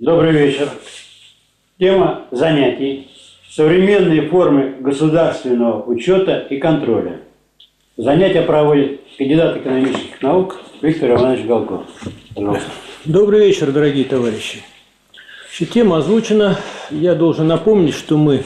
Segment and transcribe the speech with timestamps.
[0.00, 0.70] Добрый вечер.
[1.78, 3.10] Тема занятий.
[3.50, 7.20] Современные формы государственного учета и контроля.
[7.98, 11.44] Занятия проводит кандидат экономических наук Виктор Иванович.
[12.34, 12.70] Пожалуйста.
[13.04, 14.62] Добрый вечер, дорогие товарищи.
[15.70, 16.56] Тема озвучена.
[16.90, 18.42] Я должен напомнить, что мы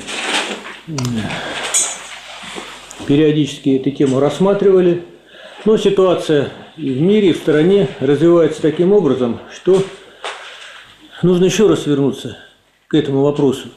[3.07, 5.05] периодически эту тему рассматривали.
[5.65, 9.81] Но ситуация и в мире, и в стране развивается таким образом, что
[11.25, 12.37] нужно еще раз вернуться
[12.89, 13.69] к этому вопросу.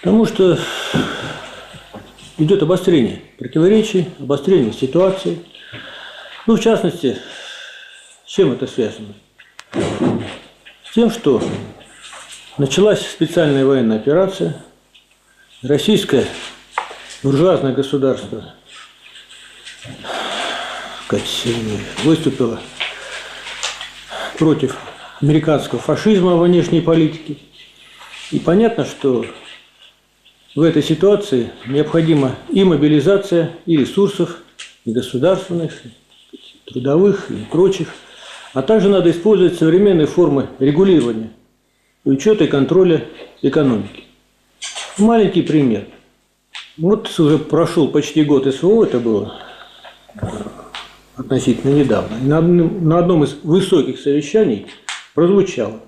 [0.00, 0.58] Потому что
[2.38, 5.44] идет обострение противоречий, обострение ситуации.
[6.46, 7.18] Ну, в частности,
[8.24, 9.14] с чем это связано?
[9.72, 11.42] С тем, что
[12.56, 14.62] началась специальная военная операция,
[15.62, 16.24] российское
[17.22, 18.54] буржуазное государство
[22.04, 22.60] выступило
[24.38, 24.76] против
[25.20, 27.36] американского фашизма во внешней политике.
[28.30, 29.24] И понятно, что
[30.54, 34.38] в этой ситуации необходима и мобилизация и ресурсов,
[34.84, 37.88] и государственных, и трудовых, и прочих.
[38.52, 41.30] А также надо использовать современные формы регулирования
[42.04, 43.04] учета и контроля
[43.42, 44.04] экономики.
[44.98, 45.86] Маленький пример.
[46.76, 49.40] Вот уже прошел почти год СВО, это было
[51.16, 52.16] относительно недавно.
[52.20, 54.66] На одном из высоких совещаний
[55.14, 55.80] прозвучало,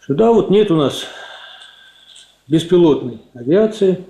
[0.00, 1.04] что да, вот нет у нас
[2.46, 4.04] беспилотной авиации,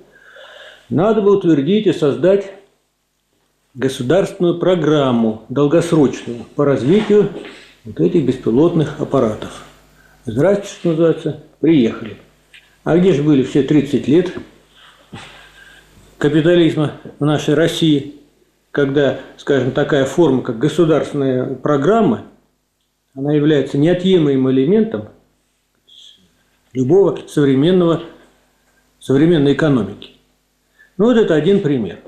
[0.88, 2.52] надо бы утвердить и создать
[3.74, 7.30] государственную программу долгосрочную по развитию
[7.84, 9.64] вот этих беспилотных аппаратов.
[10.24, 12.16] Здрасте, что называется, приехали.
[12.84, 14.32] А где же были все 30 лет
[16.16, 18.14] капитализма в нашей России,
[18.70, 22.24] когда, скажем, такая форма, как государственная программа,
[23.18, 25.08] она является неотъемлемым элементом
[26.72, 28.04] любого современного,
[29.00, 30.10] современной экономики.
[30.98, 31.98] Ну, вот это один пример.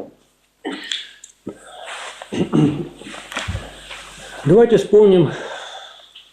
[4.45, 5.33] Давайте вспомним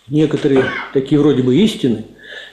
[0.09, 2.05] некоторые такие вроде бы истины.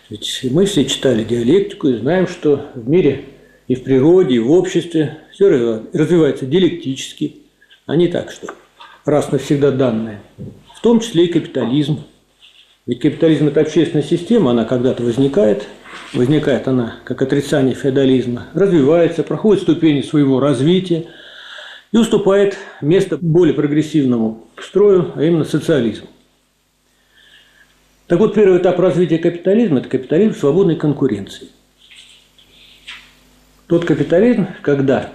[0.09, 3.27] Ведь мы все читали диалектику и знаем, что в мире
[3.69, 7.43] и в природе, и в обществе все развивается диалектически,
[7.85, 8.49] а не так, что
[9.05, 10.23] раз навсегда данное.
[10.75, 12.05] В том числе и капитализм.
[12.87, 15.67] Ведь капитализм– это общественная система, она когда-то возникает,
[16.13, 21.07] возникает она как отрицание феодализма, развивается, проходит ступени своего развития
[21.93, 26.09] и уступает место более прогрессивному строю, а именно социализму.
[28.07, 31.49] Так вот, первый этап развития капитализма– это капитализм свободной конкуренции.
[33.67, 35.11] Тот капитализм, когда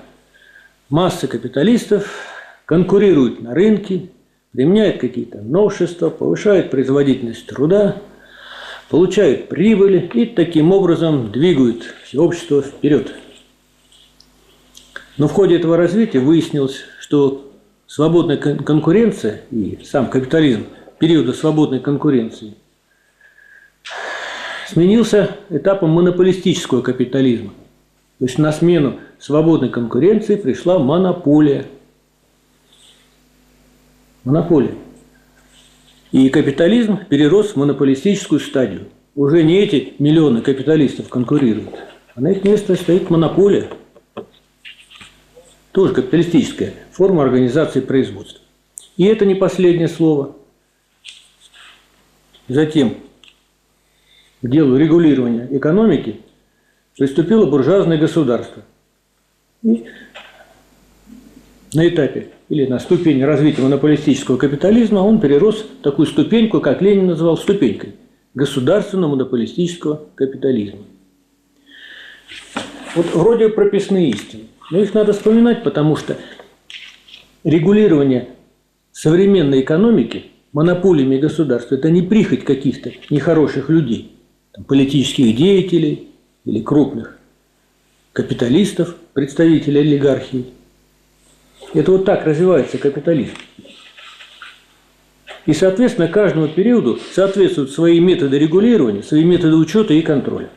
[0.90, 2.26] масса капиталистов
[2.66, 4.10] конкурируют на рынке,
[4.54, 8.02] применяют какие-то новшества, повышают производительность труда,
[8.90, 13.14] получают прибыли и таким образом двигают все общество вперед.
[15.18, 17.52] Но в ходе этого развития выяснилось, что
[17.88, 20.66] свободная конкуренция и сам капитализм
[20.98, 22.56] периода свободной конкуренции
[24.68, 27.50] сменился этапом монополистического капитализма.
[28.20, 31.66] То есть на смену свободной конкуренции пришла монополия.
[34.24, 34.76] Монополия.
[36.12, 38.90] И капитализм перерос в монополистическую стадию.
[39.16, 41.76] Уже не эти миллионы капиталистов конкурируют,
[42.16, 43.70] а на их место стоит монополия.
[45.72, 48.42] Тоже капиталистическая форма организации производства.
[48.98, 50.36] И это не последнее слово.
[52.48, 52.98] Затем
[54.42, 56.22] к делу регулирования экономики
[56.98, 58.64] приступило буржуазное государство.
[59.64, 59.86] И
[61.74, 67.38] на этапе или на ступени развития монополистического капитализма он перерос такую ступеньку, как Ленин называл
[67.38, 67.94] ступенькой
[68.34, 70.80] государственного монополистического капитализма.
[72.96, 76.18] Вот вроде прописные истины, но их надо вспоминать, потому что
[77.44, 78.30] регулирование
[78.92, 84.12] современной экономики монополиями государства– это не прихоть каких-то нехороших людей,
[84.54, 86.08] там, политических деятелей
[86.46, 87.18] или крупных
[88.12, 90.46] капиталистов, представителей олигархии–
[91.74, 93.34] это вот так развивается капитализм.
[95.46, 100.50] И, соответственно, каждому периоду соответствуют свои методы регулирования, свои методы учета и контроля.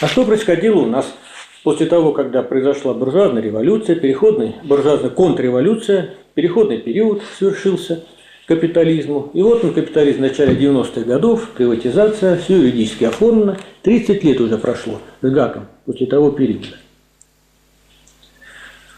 [0.00, 1.14] А что происходило у нас
[1.62, 8.04] после того, когда произошла буржуазная революция, переходная буржуазная контрреволюция, переходный период свершился
[8.46, 9.30] капитализму.
[9.34, 13.56] И вот он капитализм в начале 90-х годов, приватизация, все юридически оформлено.
[13.82, 16.76] 30 лет уже прошло с гаком после того периода.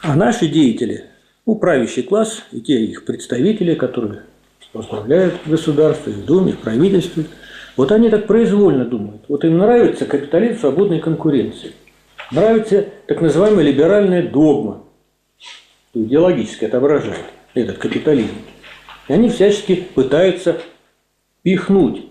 [0.03, 1.05] А наши деятели,
[1.47, 4.23] ну, правящий класс и те их представители, которые
[4.73, 7.27] возглавляют государство, и в Думе, в правительстве,
[7.77, 9.23] Вот они так произвольно думают.
[9.29, 11.73] Вот им нравится капитализм свободной конкуренции.
[12.31, 14.85] Нравится так называемая либеральная догма.
[15.95, 17.25] Идеологически отображает
[17.55, 18.35] этот капитализм.
[19.09, 20.59] И они всячески пытаются
[21.43, 22.05] пихнуть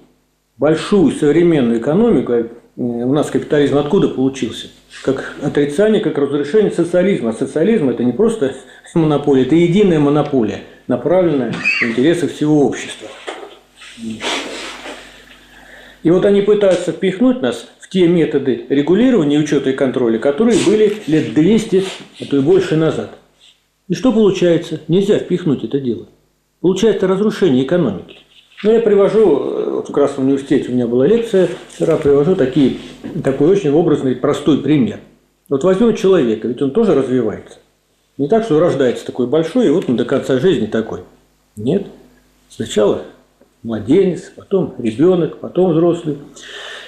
[0.58, 2.50] большую современную экономику.
[2.82, 4.68] Э, У нас капитализм откуда получился?
[5.04, 7.30] Как отрицание, как разрешение социализма.
[7.30, 8.56] А социализм это не просто
[8.96, 13.08] монополия, это единая монополия, направленная в интересы всего общества.
[16.04, 20.98] И вот они пытаются впихнуть нас в те методы регулирования, учета и контроля, которые были
[21.06, 21.84] лет 200,
[22.22, 23.12] а то и больше назад.
[23.88, 24.82] И что получается?
[24.88, 26.08] Нельзя впихнуть это дело.
[26.62, 28.18] Получается разрушение экономики.
[28.64, 32.78] Ну, я привожу, э, вот в Красном университете у меня была лекция, вчера привожу такие,
[33.24, 35.00] такой очень образный, простой пример.
[35.50, 37.58] Вот возьмем человека, ведь он тоже развивается.
[38.20, 41.00] Не так, что рождается такой большой, и вот он до конца жизни такой.
[41.56, 41.88] Нет.
[42.50, 43.02] Сначала
[43.64, 46.20] младенец, потом ребенок, потом взрослый.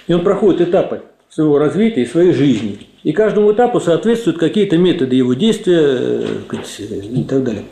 [0.05, 2.87] И он проходит этапы своего развития и своей жизни.
[3.01, 6.25] И каждому этапу соответствуют какие-то методы его действия э,
[6.79, 7.65] и так далее.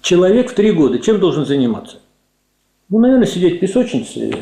[0.00, 1.98] Человек в три года чем должен заниматься?
[2.88, 4.32] Ну, наверное, сидеть в песочнице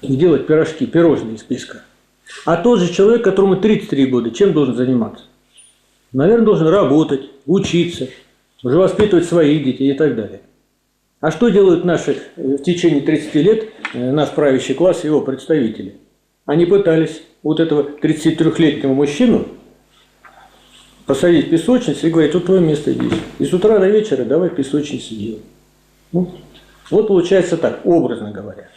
[0.00, 1.82] и делать пирожки, пирожные из песка.
[2.46, 5.24] А тот же человек, которому 33 года, чем должен заниматься?
[6.12, 8.08] Наверное, должен работать, учиться,
[8.62, 10.42] уже воспитывать своих детей и так далее.
[11.20, 15.96] А что делают наши в течение 30 лет, наш правящий класс и его представители?
[16.46, 19.46] Они пытались вот этого 33-летнего мужчину
[21.06, 23.12] посадить в песочницу и говорить, вот твое место здесь.
[23.38, 25.42] И с утра до вечера давай в песочнице делай.
[26.12, 26.32] Ну,
[26.90, 28.68] вот получается так, образно говоря.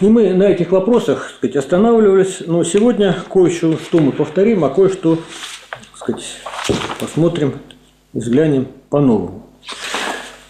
[0.00, 4.70] И мы на этих вопросах так сказать, останавливались, но сегодня кое-что что мы повторим, а
[4.70, 5.18] кое-что
[6.98, 7.60] посмотрим,
[8.12, 9.46] взглянем по-новому.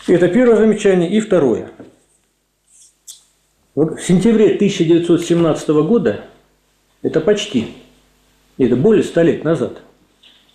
[0.07, 1.11] Это первое замечание.
[1.11, 1.71] И второе.
[3.75, 6.25] В сентябре 1917 года,
[7.03, 7.75] это почти,
[8.57, 9.83] это более ста лет назад,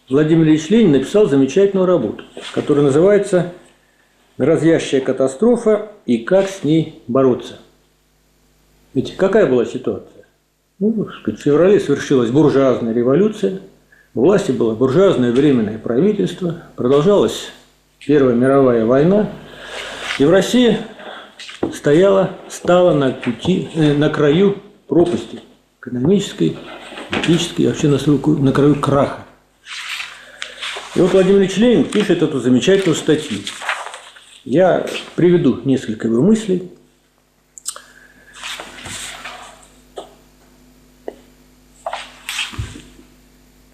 [0.10, 2.24] Владимир Ильич Ленин написал замечательную работу,
[2.56, 3.54] которая называется
[4.40, 7.60] «Грозящая катастрофа и как с ней бороться».
[8.96, 10.26] Ведь какая была ситуация?
[10.80, 13.60] Ну, сказать, в феврале совершилась буржуазная революция,
[14.16, 17.52] у власти было буржуазное временное правительство, продолжалась
[18.00, 19.30] Первая мировая война,
[20.18, 20.80] и в России
[21.72, 24.58] стояла, стала на, пути, э, на краю
[24.88, 25.42] пропасти
[25.80, 26.58] экономической,
[27.12, 28.00] политической, вообще на,
[28.42, 29.26] на краю краха.
[30.96, 33.40] И вот Владимир Ильич Ленин пишет эту замечательную статью.
[34.44, 36.64] Я приведу несколько его мыслей.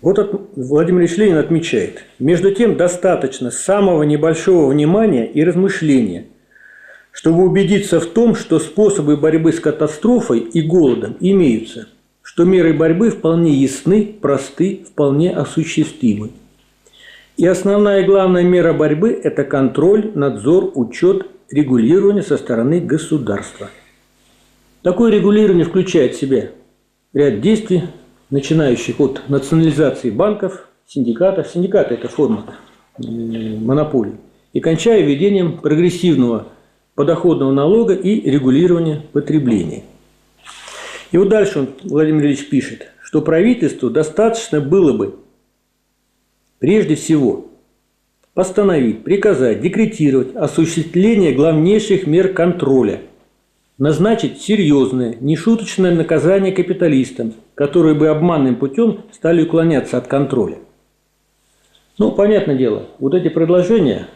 [0.01, 6.25] Вот от, Владимир Ильич Ленин отмечает, между тем достаточно самого небольшого внимания и размышления,
[7.11, 11.87] чтобы убедиться в том, что способы борьбы с катастрофой и голодом имеются,
[12.21, 16.31] что меры борьбы вполне ясны, просты, вполне осуществимы.
[17.37, 23.69] И основная и главная мера борьбы– это контроль, надзор, учет, регулирование со стороны государства.
[24.83, 26.51] Такое регулирование включает в себя
[27.13, 27.83] ряд действий,
[28.29, 31.47] начинающих от национализации банков, синдикатов.
[31.47, 32.45] Синдикаты– это форма
[32.97, 34.15] э, монополии.
[34.53, 36.47] И кончая введением прогрессивного
[36.95, 39.83] подоходного налога и регулирования потребления.
[41.11, 45.15] И вот дальше он, Владимир Ильич пишет, что правительству достаточно было бы
[46.59, 47.47] прежде всего
[48.33, 53.01] постановить, приказать, декретировать осуществление главнейших мер контроля–
[53.77, 60.57] назначить серьезное, нешуточное наказание капиталистам, которые бы обманным путем стали уклоняться от контроля.
[61.97, 64.07] Ну, понятное дело, вот эти предложения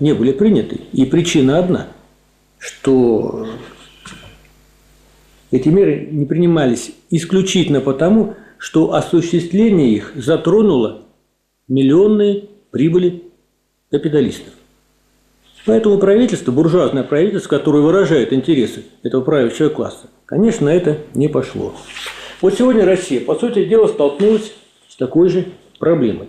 [0.00, 0.80] не были приняты.
[0.92, 1.88] И причина одна,
[2.58, 3.48] что
[5.50, 11.02] эти меры не принимались исключительно потому, что осуществление их затронуло
[11.68, 13.24] миллионные прибыли
[13.90, 14.52] капиталистов.
[15.66, 21.74] Поэтому правительство, буржуазное правительство, которое выражает интересы этого правящего класса, конечно, это не пошло.
[22.42, 24.52] Вот сегодня Россия, по сути дела, столкнулась
[24.88, 25.46] с такой же
[25.78, 26.28] проблемой.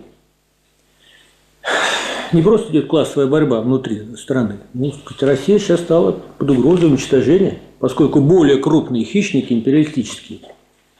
[2.32, 4.56] Не просто идет классовая борьба внутри страны.
[4.72, 10.40] Ну, Россия сейчас стала под угрозой уничтожения, поскольку более крупные хищники империалистические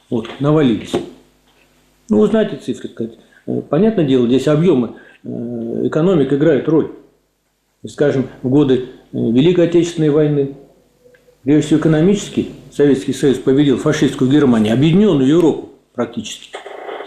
[0.09, 0.93] вот, навалились.
[2.09, 2.89] Ну, вы знаете цифры.
[3.69, 6.91] Понятное дело, здесь объемы э, экономик играют роль
[7.85, 10.55] скажем, в годы э, Великой Отечественной войны,
[11.43, 16.49] прежде всего экономически, Советский Союз победил фашистскую Германию, объединенную Европу практически,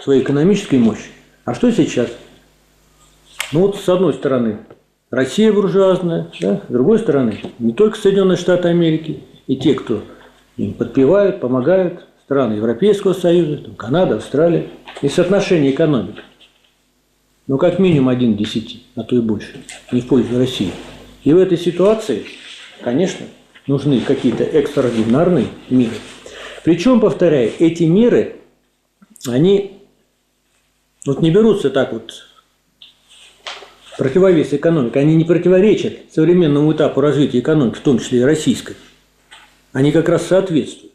[0.01, 1.11] своей экономической мощью.
[1.45, 2.09] А что сейчас?
[3.51, 4.59] Ну вот, с одной стороны,
[5.09, 6.61] Россия буржуазная, да?
[6.67, 10.01] с другой стороны, не только Соединенные Штаты Америки, и те, кто
[10.57, 14.67] им подпевают, помогают, страны Европейского Союза, там, Канада, Австралия,
[15.01, 16.15] и соотношение экономик.
[17.47, 20.71] Ну, как минимум один десяти, а то и больше, не в пользу России.
[21.23, 22.25] И в этой ситуации,
[22.83, 23.25] конечно,
[23.67, 25.95] нужны какие-то экстраординарные меры.
[26.63, 28.37] Причем, повторяю, эти меры,
[29.27, 29.79] они
[31.05, 32.27] вот не берутся так вот
[33.97, 38.75] противовес экономики, они не противоречат современному этапу развития экономики, в том числе и российской.
[39.73, 40.93] Они как раз соответствуют.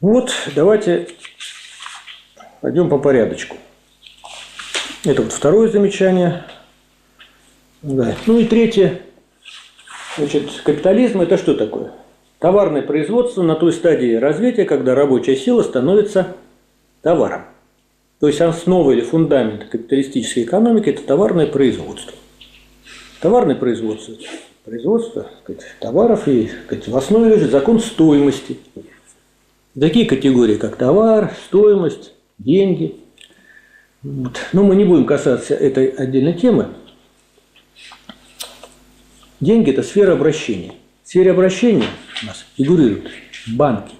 [0.00, 1.08] Вот, давайте
[2.60, 3.56] пойдем по порядочку.
[5.04, 6.44] Это вот второе замечание.
[7.82, 8.16] Да.
[8.26, 9.00] Ну и третье.
[10.16, 11.92] Значит, капитализм– это что такое?
[12.40, 16.36] Товарное производство на той стадии развития, когда рабочая сила становится
[17.02, 17.44] товаром.
[18.20, 22.12] То есть основа или фундамент капиталистической экономики– это товарное производство.
[23.20, 24.14] Товарное производство–
[24.68, 28.58] производство сказать, товаров, и сказать, в основе лежит закон стоимости.
[29.78, 32.96] Такие категории, как товар, стоимость, деньги.
[34.02, 34.38] Вот.
[34.52, 36.68] Но мы не будем касаться этой отдельной темы.
[39.40, 40.74] Деньги– это сфера обращения.
[41.04, 41.86] В сфере обращения
[42.22, 43.10] у нас фигурируют
[43.46, 43.94] банки.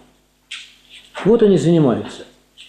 [1.24, 2.24] Вот они занимаются.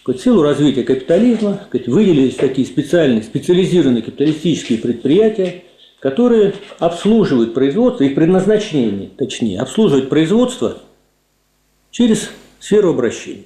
[0.06, 5.64] В силу развития капитализма выделились такие специальные, специализированные капиталистические предприятия,
[6.00, 10.82] которые обслуживают производство, их предназначение, точнее, обслуживать производство
[11.92, 13.46] через сферу обращения,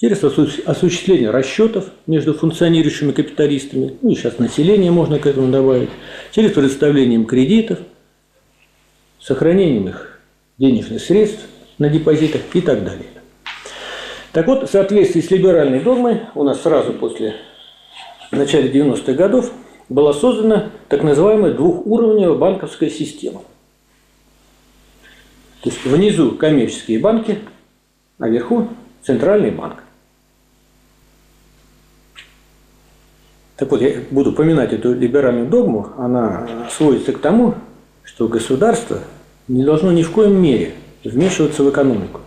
[0.00, 5.90] через осуществление расчетов между функционирующими капиталистами, ну и сейчас население можно к этому добавить,
[6.32, 7.80] через предоставлением кредитов,
[9.20, 10.20] сохранением их
[10.56, 11.40] денежных средств
[11.78, 13.06] на депозитах и так далее.
[14.32, 17.34] Так вот, в соответствии с либеральной догмой, у нас сразу после
[18.30, 19.52] начала 90-х годов
[19.88, 23.40] была создана так называемая двухуровневая банковская система.
[25.62, 27.40] То есть внизу коммерческие банки,
[28.18, 28.68] а вверху
[29.02, 29.82] центральный банк.
[33.58, 37.56] Так вот, я буду упоминать эту либеральную догму, она сводится к тому,
[38.04, 39.00] что государство
[39.48, 42.20] не должно ни в коем мере вмешиваться в экономику.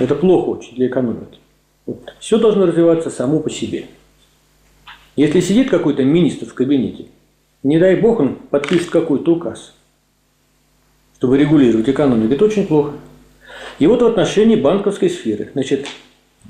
[0.00, 1.38] Это плохо очень для экономики.
[1.86, 2.12] Вот.
[2.18, 3.86] Все должно развиваться само по себе.
[5.14, 7.06] Если сидит какой-то министр в кабинете,
[7.62, 9.72] не дай бог он подпишет какой-то указ,
[11.16, 12.94] чтобы регулировать экономику, это очень плохо.
[13.78, 15.50] И вот в отношении банковской сферы.
[15.54, 15.86] Значит,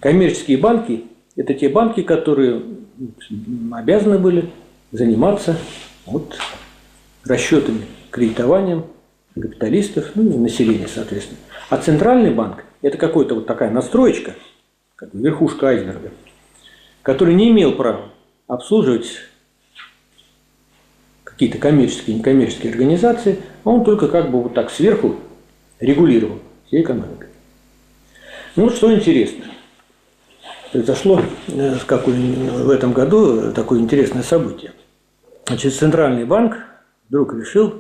[0.01, 1.05] коммерческие банки–
[1.37, 2.63] это те банки, которые
[3.73, 4.51] обязаны были
[4.93, 5.57] заниматься
[6.07, 6.37] вот,
[7.25, 8.87] расчетами, кредитованием
[9.35, 11.39] капиталистов, ну населения, соответственно.
[11.71, 14.35] А центральный банк– это какая-то вот такая настроечка,
[14.95, 16.11] как верхушка айсберга,
[17.03, 18.11] который не имел права
[18.47, 19.19] обслуживать
[21.25, 25.17] какие-то коммерческие и некоммерческие организации, а он только как бы вот так сверху
[25.81, 26.39] регулировал
[26.69, 27.29] всей экономикой.
[28.55, 29.45] Ну, что интересно.
[30.75, 34.73] Произошло э, в этом году такое интересное событие.
[35.47, 36.57] Значит, Центральный банк
[37.09, 37.75] вдруг решил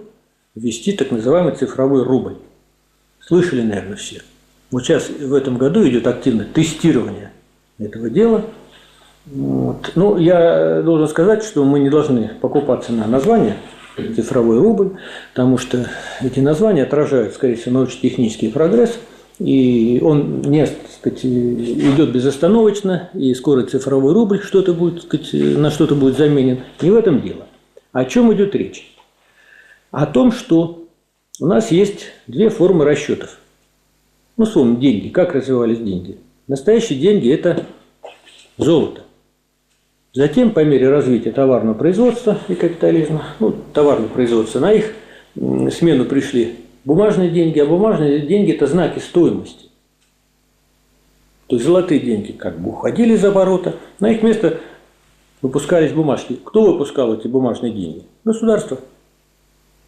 [0.54, 2.36] ввести так называемый цифровой рубль.
[3.18, 4.22] Слышали, наверное, все.
[4.70, 7.32] Вот сейчас в этом году идет активное тестирование
[7.80, 8.44] этого дела.
[9.26, 9.90] Вот.
[9.96, 13.56] Ну, я должен сказать, что мы не должны покупаться на название
[14.14, 14.90] цифровой рубль,
[15.32, 19.00] потому что эти названия отражают, скорее всего, научно-технический прогресс,
[19.38, 25.94] и он не сказать, идет безостановочно, и скоро цифровой рубль что-то будет, сказать, на что-то
[25.94, 26.60] будет заменен.
[26.80, 27.46] Не в этом дело.
[27.92, 28.94] О чем идет речь?
[29.94, 30.88] о том, что
[31.40, 33.38] у нас есть две формы расчетов.
[34.36, 35.08] Ну, вспомним, деньги.
[35.08, 36.18] Как развивались деньги?
[36.48, 37.64] Настоящие деньги– это
[38.58, 39.02] золото.
[40.12, 44.92] Затем, по мере развития товарного производства и капитализма, ну, товарного производства, на их
[45.36, 49.70] смену пришли бумажные деньги, а бумажные деньги– это знаки стоимости.
[51.46, 54.60] То есть золотые деньги как бы уходили из оборота, на их место
[55.42, 56.38] выпускались бумажки.
[56.42, 58.04] Кто выпускал эти бумажные деньги?
[58.24, 58.78] Государство.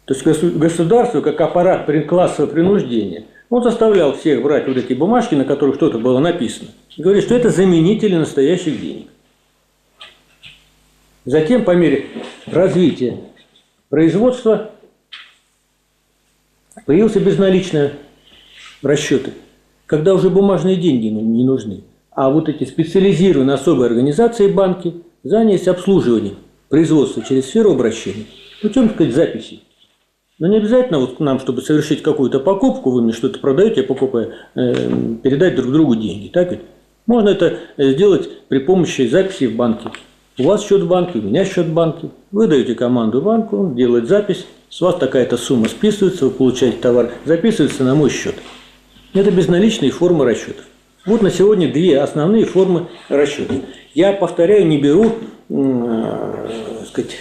[0.05, 0.23] То есть
[0.55, 5.99] государство, как аппарат классового принуждения, он заставлял всех брать вот эти бумажки, на которых что-то
[5.99, 9.07] было написано, и говорит, что это заменители настоящих денег.
[11.25, 12.05] Затем, по мере
[12.45, 13.17] развития
[13.89, 14.71] производства,
[16.85, 17.93] появился безналичные
[18.81, 19.31] расчеты,
[19.85, 21.83] когда уже бумажные деньги не нужны.
[22.11, 24.93] А вот эти специализированные особые организации банки
[25.23, 26.35] занялись обслуживанием
[26.69, 28.25] производства через сферу обращения
[28.61, 29.63] путем, так сказать, записей.
[30.39, 34.33] Но не обязательно вот нам, чтобы совершить какую-то покупку, вы мне что-то продаете, я покупаю,
[34.55, 34.73] э,
[35.23, 36.27] передать друг другу деньги.
[36.27, 36.61] Так ведь?
[37.07, 39.89] Можно это сделать при помощи записи в банке.
[40.37, 42.09] У вас счет в банке, у меня счет в банке.
[42.31, 47.11] Вы даете команду банку, он делает запись, с вас такая-то сумма списывается, вы получаете товар,
[47.25, 48.35] записывается на мой счет.
[49.13, 50.65] Это безналичные формы расчетов.
[51.05, 53.55] Вот на сегодня две основные формы расчета.
[53.93, 55.13] Я повторяю, не беру
[55.49, 56.47] э,
[56.87, 57.11] сказать,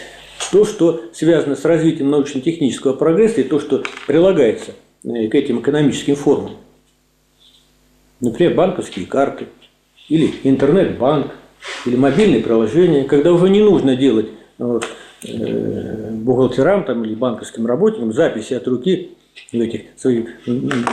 [0.51, 4.73] то, что связано с развитием научно-технического прогресса и то, что прилагается
[5.05, 6.57] э, к этим экономическим формам.
[8.21, 9.47] Например, банковские карты,
[10.09, 11.33] или интернет-банк,
[11.85, 14.81] или мобильные приложения, когда уже не нужно делать э,
[15.33, 19.11] бухгалтерам там, или банковским работникам записи от руки
[19.53, 20.27] этих своих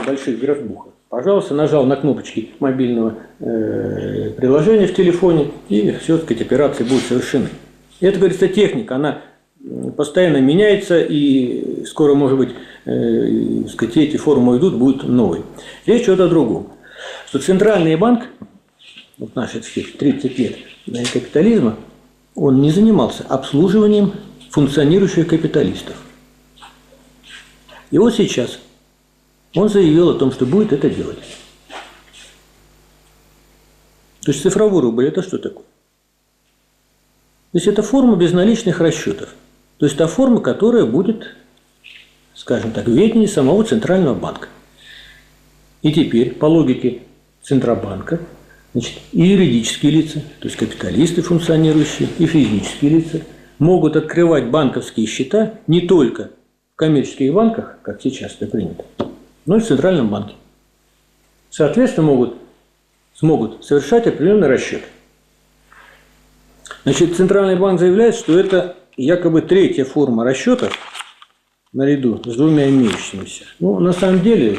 [0.06, 0.92] больших графбухах.
[1.08, 7.48] Пожалуйста, нажал на кнопочки мобильного э, приложения в телефоне, и все, сказать, операции будут совершены.
[8.00, 9.20] Это, говорится, техника, она
[9.96, 12.48] постоянно меняется, и скоро, может быть,
[12.84, 15.44] э, сказать, эти формы идут, будут новые.
[15.86, 16.72] Речь идет о другом.
[17.28, 18.24] Что Центральный банк,
[19.18, 20.56] вот наши 30 лет
[21.12, 21.76] капитализма,
[22.34, 24.12] он не занимался обслуживанием
[24.50, 25.96] функционирующих капиталистов.
[27.90, 28.58] И вот сейчас
[29.54, 31.18] он заявил о том, что будет это делать.
[34.22, 35.64] То есть цифровой рубль– это что такое?
[37.52, 39.34] То есть это форма безналичных расчетов.
[39.78, 41.36] То есть та форма, которая будет,
[42.34, 44.48] скажем так, в самого Центрального банка.
[45.82, 47.02] И теперь, по логике
[47.42, 48.20] Центробанка,
[48.74, 53.20] значит, и юридические лица, то есть капиталисты функционирующие, и физические лица,
[53.58, 56.30] могут открывать банковские счета не только
[56.74, 58.84] в коммерческих банках, как сейчас это принято,
[59.46, 60.34] но и в Центральном банке.
[61.50, 62.36] Соответственно, могут,
[63.14, 64.82] смогут совершать определенный расчет.
[66.82, 70.68] Значит, Центральный банк заявляет, что это якобы третья форма расчета
[71.72, 73.44] наряду с двумя имеющимися.
[73.60, 74.58] Ну, на самом деле,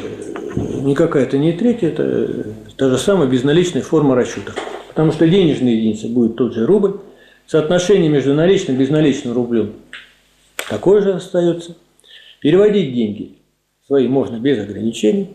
[0.56, 4.52] никакая это не третья, это та же самая безналичная форма расчета.
[4.88, 7.00] Потому что денежная единица будет тот же рубль,
[7.46, 9.74] соотношение между наличным и безналичным рублем
[10.68, 11.76] такое же остается.
[12.40, 13.36] Переводить деньги
[13.86, 15.30] свои можно без ограничений.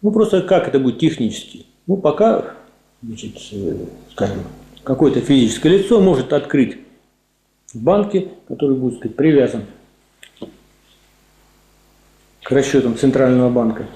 [0.00, 1.66] Ну, просто как это будет технически?
[1.86, 2.54] Ну, пока,
[3.02, 3.76] значит, э,
[4.12, 4.38] скажем,
[4.82, 6.78] какое-то физическое лицо может открыть
[7.72, 9.62] в банке, который будет сказать, привязан
[12.42, 13.86] к расчетам Центрального банка,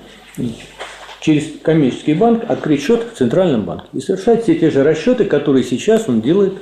[1.20, 5.64] через коммерческий банк открыть счет в Центральном банке и совершать все те же расчеты, которые
[5.64, 6.55] сейчас он делает,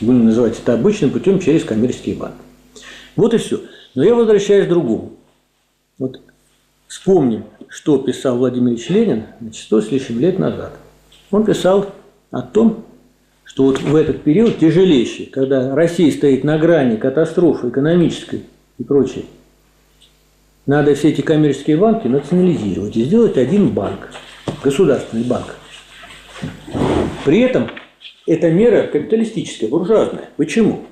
[0.00, 2.36] будем называть это обычным путем, через коммерческий банк.
[3.16, 3.60] Вот и все.
[3.94, 5.12] Но я возвращаюсь к другому.
[5.98, 6.20] Вот
[6.86, 10.72] вспомним, что писал Владимир Ильич Ленин 100 с лишним лет назад.
[11.30, 11.92] Он писал
[12.30, 12.84] о том,
[13.44, 18.44] что вот в этот период тяжелейший, когда Россия стоит на грани катастрофы экономической
[18.78, 19.24] и прочее,
[20.68, 24.10] надо все эти коммерческие банки национализировать и сделать один банк,
[24.62, 25.56] государственный банк.
[27.24, 27.70] При этом
[28.26, 30.28] эта мера капиталистическая, буржуазная.
[30.36, 30.84] Почему?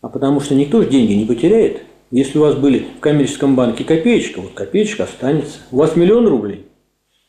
[0.00, 1.82] А потому что никто же деньги не потеряет.
[2.10, 5.58] Если у вас были в коммерческом банке копеечка, вот копеечка останется.
[5.70, 6.66] У вас миллион рублей,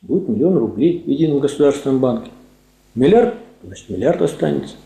[0.00, 2.30] будет миллион рублей в едином государственном банке.
[2.94, 4.76] Миллиард значит миллиард останется.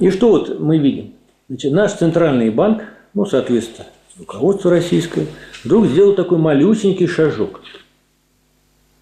[0.00, 1.12] И что вот мы видим?
[1.48, 5.26] Значит, наш центральный банк, ну, соответственно, руководство российское,
[5.64, 7.60] вдруг сделал такой малюсенький шажок.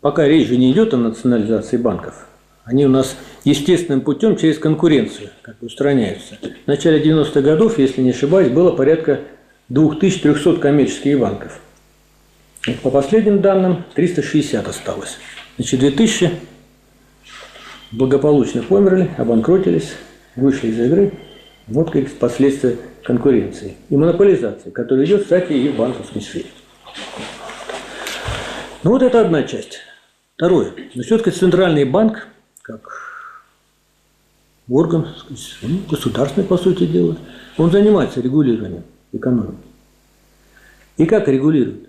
[0.01, 2.27] Пока речь же не идет о национализации банков.
[2.65, 6.39] Они у нас естественным путем через конкуренцию как бы устраняются.
[6.65, 9.21] В начале 90-х годов, если не ошибаюсь, было порядка
[9.69, 11.61] 2300 коммерческих банков.
[12.83, 15.19] По последним данным, 360 осталось.
[15.57, 16.31] Значит, 2000
[17.93, 19.93] благополучно померли, обанкротились,
[20.37, 21.13] вышли из игры.
[21.67, 26.47] Вот как последствия конкуренции и монополизации, которая идет, кстати, и в банковской сфере.
[28.83, 29.79] Ну вот это одна часть.
[30.37, 30.73] Второе.
[30.95, 32.27] Но все-таки Центральный банк,
[32.63, 32.91] как
[34.69, 35.09] орган
[35.63, 37.17] ну, государственный, по сути дела,
[37.57, 39.57] он занимается регулированием экономики.
[40.99, 41.89] И как регулирует?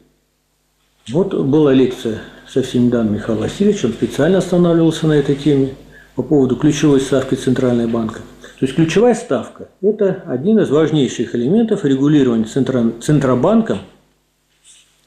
[1.10, 5.76] Вот была лекция совсем недавно Михаила Васильевича, он специально останавливался на этой теме–
[6.16, 8.22] по поводу ключевой ставки Центрального банка.
[8.60, 13.80] То есть ключевая ставка– это один из важнейших элементов регулирования Центро, Центробанком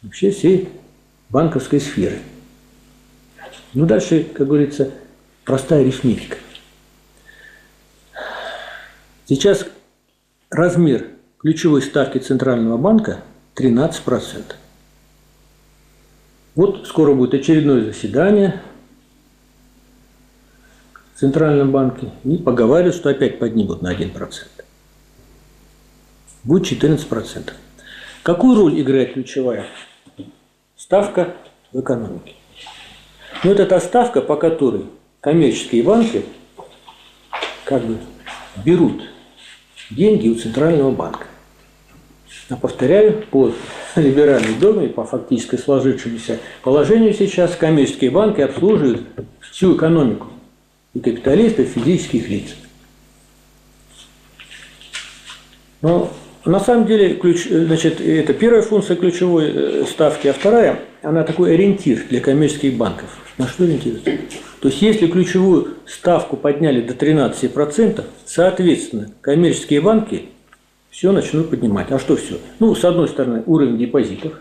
[0.03, 0.69] вообще всей
[1.31, 2.19] банковской сферы.
[3.73, 4.91] Ну, дальше, как говорится,
[5.45, 6.37] простая арифметика.
[9.27, 9.67] Сейчас
[10.51, 11.07] размер
[11.39, 13.21] ключевой ставки Центрального банка
[13.57, 14.43] 13%.
[16.55, 18.61] Вот скоро будет очередное заседание
[21.19, 24.31] в Центральном банке и поговаривают, что опять поднимут на 1%.
[26.45, 27.51] Будет 14%.
[28.23, 29.67] Какую роль играет ключевая
[30.77, 31.35] ставка
[31.73, 32.35] в экономике?
[33.43, 34.85] Ну, это та ставка, по которой
[35.21, 36.25] коммерческие банки
[37.65, 37.97] как бы
[38.65, 39.03] берут
[39.91, 41.27] деньги у Центрального банка.
[42.49, 43.53] А повторяю, по
[43.97, 49.03] либеральной доме, по фактически сложившемуся положению сейчас коммерческие банки обслуживают
[49.41, 50.29] всю экономику
[50.95, 52.57] и капиталистов, физических лиц.
[55.81, 56.13] Но
[56.45, 61.55] на самом деле, ключ, значит, это первая функция ключевой э, ставки, а вторая, она такой
[61.55, 63.19] ориентир для коммерческих банков.
[63.37, 64.11] На что ориентируется?
[64.61, 70.27] То есть, если ключевую ставку подняли до 13%, соответственно, коммерческие банки
[70.91, 71.93] все начнут поднимать.
[71.93, 72.39] А что все?
[72.59, 74.33] Ну, с одной стороны, уровень депозитов.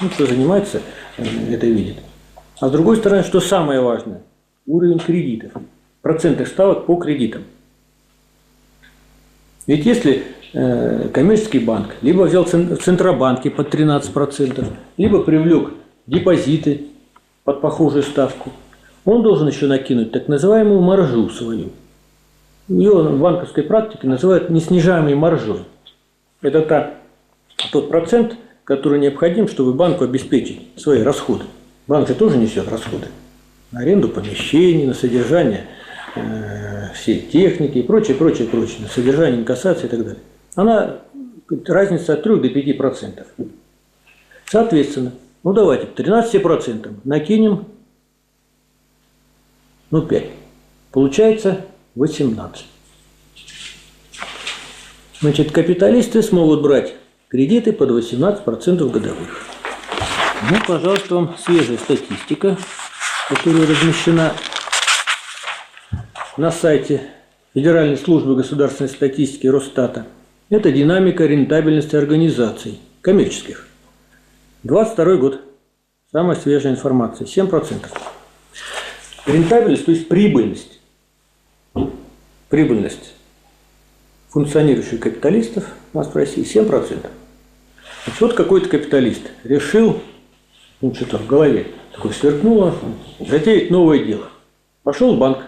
[0.00, 0.80] Ну, кто занимается,
[1.16, 1.96] э, это видит.
[2.60, 4.22] А с другой стороны, что самое важное,
[4.66, 5.52] уровень кредитов.
[6.00, 7.44] Процентных ставок по кредитам.
[9.66, 15.72] Ведь если э, коммерческий банк либо взял в Центробанке под 13%, либо привлек
[16.06, 16.86] депозиты
[17.44, 18.50] под похожую ставку,
[19.04, 21.70] он должен еще накинуть так называемую маржу свою.
[22.68, 25.60] Ее в банковской практике называют неснижаемой маржой.
[26.40, 26.94] Это та,
[27.70, 31.44] тот процент, который необходим, чтобы банку обеспечить свои расходы.
[31.86, 33.08] Банк же тоже несет расходы.
[33.72, 35.66] На аренду помещений, на содержание
[36.14, 40.22] э, всей техники и прочее, прочее, прочее, на содержание инкассации и так далее.
[40.54, 41.00] Она
[41.66, 43.26] разница от 3 до 5 процентов.
[44.44, 47.66] Соответственно, ну давайте 13 процентам накинем,
[49.90, 50.24] ну 5.
[50.90, 52.66] Получается 18.
[55.20, 56.94] Значит, капиталисты смогут брать
[57.28, 59.46] кредиты под 18% годовых.
[60.50, 62.58] Ну, пожалуйста, вам свежая статистика,
[63.34, 64.34] которая размещена
[66.36, 67.02] на сайте
[67.54, 70.06] Федеральной службы государственной статистики Росстата.
[70.50, 73.66] Это динамика рентабельности организаций коммерческих.
[74.64, 75.40] 22 год.
[76.10, 77.26] Самая свежая информация.
[77.26, 77.86] 7%.
[79.26, 80.80] Рентабельность, то есть прибыльность.
[82.50, 83.14] Прибыльность
[84.28, 85.64] функционирующих капиталистов
[85.94, 87.06] у нас в России 7%.
[88.04, 90.02] Значит, вот какой-то капиталист решил,
[90.80, 92.74] ну что-то в голове такое сверкнуло,
[93.20, 94.28] затеять новое дело.
[94.82, 95.38] Пошел в банк,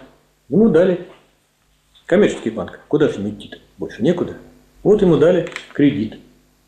[0.48, 1.07] ему дали
[2.07, 2.80] коммерческий банк.
[2.88, 3.59] Куда же ему идти-то?
[3.78, 4.37] Больше некуда.
[4.83, 6.18] Вот ему дали кредит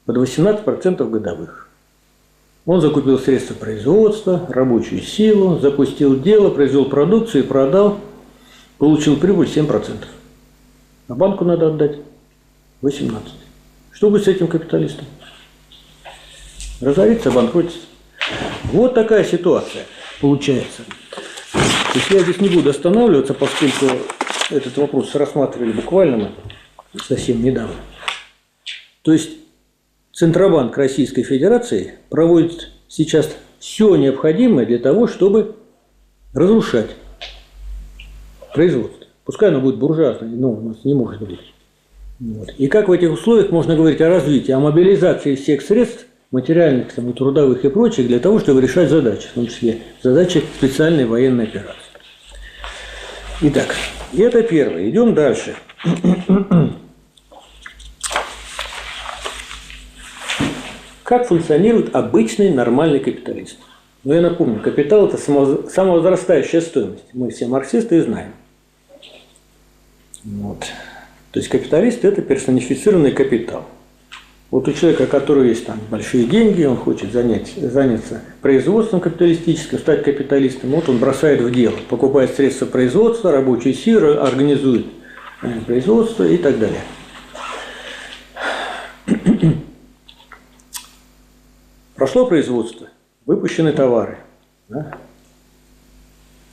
[0.04, 1.68] под 18% годовых.
[2.64, 8.00] Он закупил средства производства, рабочую силу, запустил дело, произвел продукцию и продал,
[8.78, 10.04] получил прибыль 7%.
[11.08, 11.98] А банку надо отдать
[12.82, 13.32] 18.
[13.92, 15.06] Что будет с этим капиталистом?
[16.80, 17.78] Разорится, обанкротится.
[18.72, 19.84] Вот такая ситуация
[20.20, 20.82] получается.
[21.52, 23.86] То есть я здесь не буду останавливаться, поскольку
[24.50, 27.74] этот вопрос рассматривали буквально мы совсем недавно.
[29.02, 29.30] То есть
[30.12, 35.56] Центробанк Российской Федерации проводит сейчас все необходимое для того, чтобы
[36.34, 36.90] разрушать
[38.54, 39.06] производство.
[39.24, 41.40] Пускай оно будет буржуазное, но у нас не может быть.
[42.18, 42.50] Вот.
[42.58, 47.10] И как в этих условиях можно говорить о развитии, о мобилизации всех средств, материальных, там,
[47.10, 51.44] и трудовых и прочих, для того, чтобы решать задачи, в том числе задачи специальной военной
[51.44, 51.80] операции.
[53.42, 53.74] Итак,
[54.16, 54.88] это первое.
[54.88, 55.54] Идем дальше.
[61.02, 63.58] Как функционирует обычный нормальный капиталист?
[64.02, 67.04] Ну, я напомню, капитал– это самовозрастающая стоимость.
[67.12, 68.32] Мы все марксисты и знаем.
[70.24, 70.60] Вот.
[71.30, 73.64] То есть капиталист– это персонифицированный капитал.
[74.50, 79.78] Вот у человека, у которого есть там большие деньги, он хочет занять, заняться производством капиталистическим,
[79.78, 84.86] стать капиталистом, вот он бросает в дело, покупает средства производства, рабочие силы, организует
[85.42, 86.82] э, производство и так далее.
[91.96, 92.86] Прошло производство,
[93.24, 94.18] выпущены товары.
[94.68, 94.96] Да?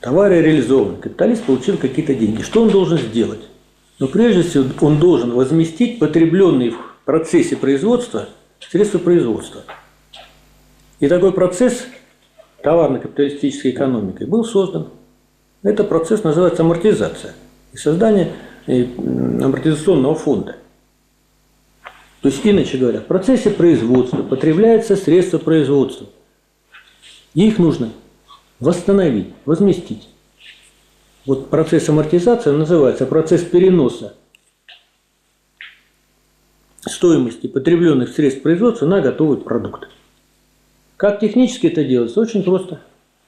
[0.00, 2.42] Товары реализованы, капиталист получил какие-то деньги.
[2.42, 3.40] Что он должен сделать?
[4.00, 6.72] Но прежде всего он должен возместить потребленные
[7.04, 8.28] процессе производства
[8.70, 9.62] средства производства.
[11.00, 11.86] И такой процесс
[12.62, 14.88] товарно-капиталистической экономикой был создан.
[15.62, 17.34] Этот процесс называется амортизация
[17.72, 18.32] и создание
[18.66, 20.56] э, амортизационного фонда.
[22.20, 26.06] То есть, иначе говоря, в процессе производства потребляются средства производства.
[27.34, 27.90] их нужно
[28.60, 30.08] восстановить, возместить.
[31.26, 34.14] Вот процесс амортизации называется процесс переноса
[36.90, 39.88] стоимости потребленных средств производства на готовый продукт.
[40.96, 42.20] Как технически это делается?
[42.20, 42.80] Очень просто.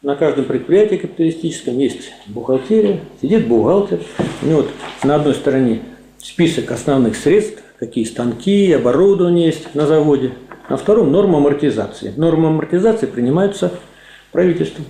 [0.02, 4.00] На каждом предприятии капиталистическом есть бухгалтерия, сидит бухгалтер,
[4.42, 4.70] у него вот
[5.02, 5.80] на одной стороне
[6.18, 10.32] список основных средств, какие станки, оборудование есть на заводе,
[10.68, 12.12] на втором норма амортизации.
[12.16, 13.72] Нормы амортизации принимаются
[14.32, 14.84] правительством.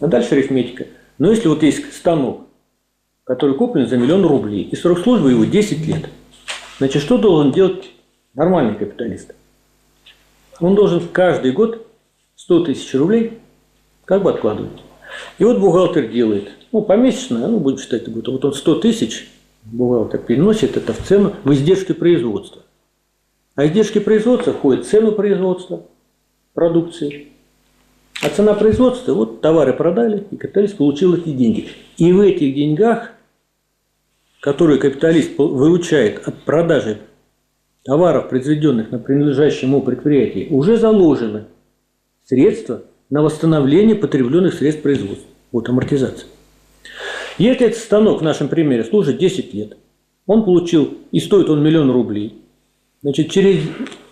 [0.00, 0.86] А дальше арифметика–
[1.20, 2.46] но если вот есть станок,
[3.24, 6.08] который куплен за миллион рублей, и срок службы его 10 лет.
[6.80, 7.90] Значит, что должен делать
[8.32, 9.34] нормальный капиталист?
[10.60, 11.86] Он должен каждый год
[12.36, 13.38] 100 тысяч рублей
[14.06, 14.80] как бы откладывать.
[15.38, 19.28] И вот бухгалтер делает, ну, помесячно, ну, будем считать, вот он 100 тысяч,
[19.64, 22.62] бухгалтер переносит это в цену, в издержки производства.
[23.56, 25.82] А издержки производства входят в цену производства
[26.54, 27.28] продукции.
[28.22, 31.68] А цена производства, вот товары продали, и капиталист получил эти деньги.
[31.98, 33.12] И в этих деньгах,
[34.40, 36.98] которые капиталист выручает от продажи
[37.84, 41.44] товаров, произведенных на принадлежащем ему предприятии, уже заложены
[42.24, 45.28] средства на восстановление потребленных средств производства.
[45.52, 46.28] Вот амортизация.
[47.38, 49.76] Если этот станок в нашем примере служит 10 лет,
[50.26, 52.42] он получил, и стоит он миллион рублей,
[53.02, 53.62] значит, через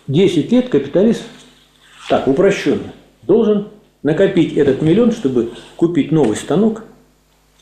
[0.07, 1.23] 10 лет капиталист,
[2.09, 2.91] так, упрощенно,
[3.23, 3.69] должен
[4.03, 6.83] накопить этот миллион, чтобы купить новый станок,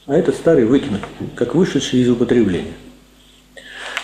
[0.07, 1.01] а этот старый выкинуть,
[1.35, 2.73] как вышедший из употребления.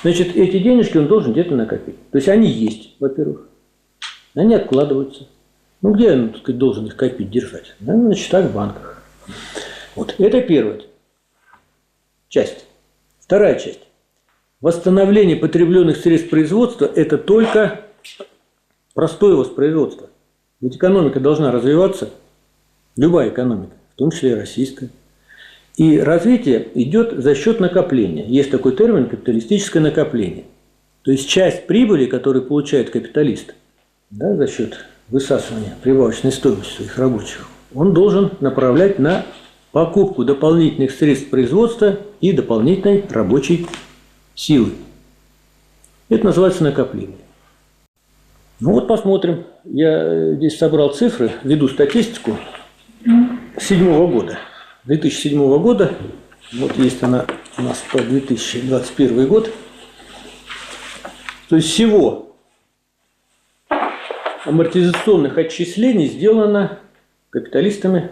[0.03, 1.95] Значит, эти денежки он должен где-то накопить.
[2.11, 3.47] То есть они есть, во-первых.
[4.35, 5.27] Они откладываются.
[5.81, 7.75] Ну, где он, так сказать, должен их копить, держать?
[7.79, 9.01] Наверное, на счетах в банках.
[9.95, 10.15] Вот.
[10.17, 10.81] Это первая
[12.27, 12.65] часть.
[13.19, 13.81] Вторая часть.
[14.59, 17.81] Восстановление потребленных средств производства– это только
[18.93, 20.09] простое воспроизводство.
[20.61, 22.09] Ведь экономика должна развиваться–
[22.95, 24.89] Любая экономика, в том числе и российская.
[25.75, 28.25] И развитие идет за счет накопления.
[28.25, 30.45] Есть такой термин– капиталистическое накопление.
[31.01, 33.55] То есть часть прибыли, которую получает капиталист
[34.09, 39.25] да, за счет высасывания прибавочной стоимости своих рабочих, он должен направлять на
[39.71, 43.65] покупку дополнительных средств производства и дополнительной рабочей
[44.35, 44.71] силы.
[46.09, 47.17] Это называется накопление.
[48.59, 49.45] Ну вот посмотрим.
[49.65, 52.37] Я здесь собрал цифры, веду статистику
[53.03, 54.37] 2007 года.
[54.85, 55.93] 2007 года,
[56.51, 57.25] вот есть она
[57.57, 59.49] у нас по 2021 год,
[61.47, 62.35] то есть всего
[64.43, 66.79] амортизационных отчислений сделано
[67.29, 68.11] капиталистами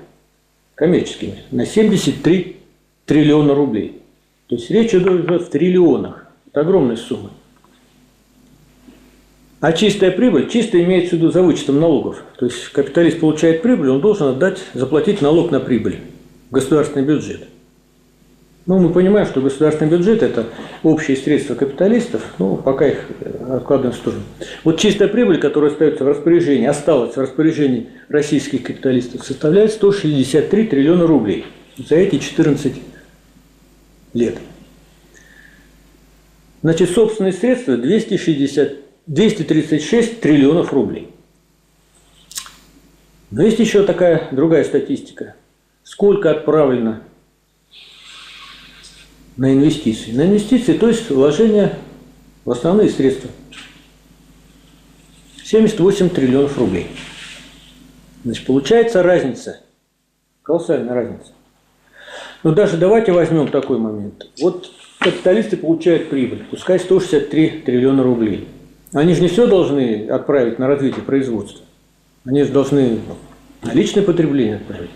[0.75, 2.57] коммерческими на 73
[3.05, 4.01] триллиона рублей.
[4.47, 6.27] То есть речь идет в триллионах.
[6.47, 7.31] Это огромная сумма.
[9.59, 12.23] А чистая прибыль, чисто имеется в виду за вычетом налогов.
[12.37, 15.99] То есть капиталист получает прибыль, он должен отдать, заплатить налог на прибыль
[16.51, 17.47] государственный бюджет.
[18.67, 20.45] Ну, мы понимаем, что государственный бюджет– это
[20.83, 24.21] общие средства капиталистов, ну, пока их э, откладываем в сторону.
[24.63, 31.07] Вот чистая прибыль, которая остается в распоряжении, осталась в распоряжении российских капиталистов, составляет 163 триллиона
[31.07, 31.45] рублей
[31.77, 32.73] за эти 14
[34.13, 34.35] лет.
[36.61, 38.73] Значит, собственные средства 260
[39.07, 41.09] 236 триллионов рублей.
[43.31, 45.35] Но есть еще такая другая статистика.
[45.91, 47.01] Сколько отправлено
[49.35, 50.11] на инвестиции?
[50.11, 51.73] На инвестиции, то есть вложение
[52.45, 53.29] в основные средства.
[55.43, 56.87] 78 триллионов рублей.
[58.23, 59.59] Значит, получается разница,
[60.43, 61.33] колоссальная разница.
[62.43, 64.29] Но даже давайте возьмем такой момент.
[64.39, 68.47] Вот капиталисты получают прибыль, пускай 163 триллиона рублей–
[68.93, 71.65] они же не все должны отправить на развитие производства.
[72.25, 72.99] Они же должны
[73.61, 74.89] на личное потребление отправить.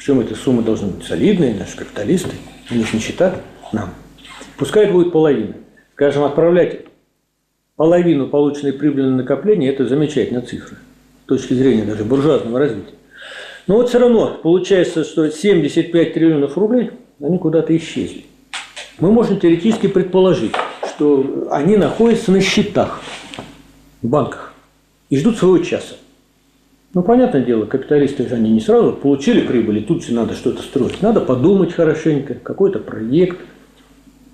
[0.00, 2.30] Причем эти суммы должны быть солидные, наши капиталисты.
[2.70, 3.36] У них считают
[3.70, 3.90] нам.
[4.56, 5.52] Пускай будет половина.
[5.92, 6.86] Скажем, отправлять
[7.76, 10.78] половину полученной прибыли на накопление– это замечательная цифра.
[11.24, 12.94] С точки зрения даже буржуазного развития.
[13.66, 18.24] Но вот все равно получается, что 75 триллионов рублей, они куда-то исчезли.
[19.00, 20.54] Мы можем теоретически предположить,
[20.94, 23.02] что они находятся на счетах
[24.00, 24.54] в банках
[25.10, 25.96] и ждут своего часа.
[26.92, 30.62] Ну, понятное дело, капиталисты же они не сразу получили прибыль, и тут же надо что-то
[30.62, 31.02] строить.
[31.02, 33.38] Надо подумать хорошенько, какой-то проект,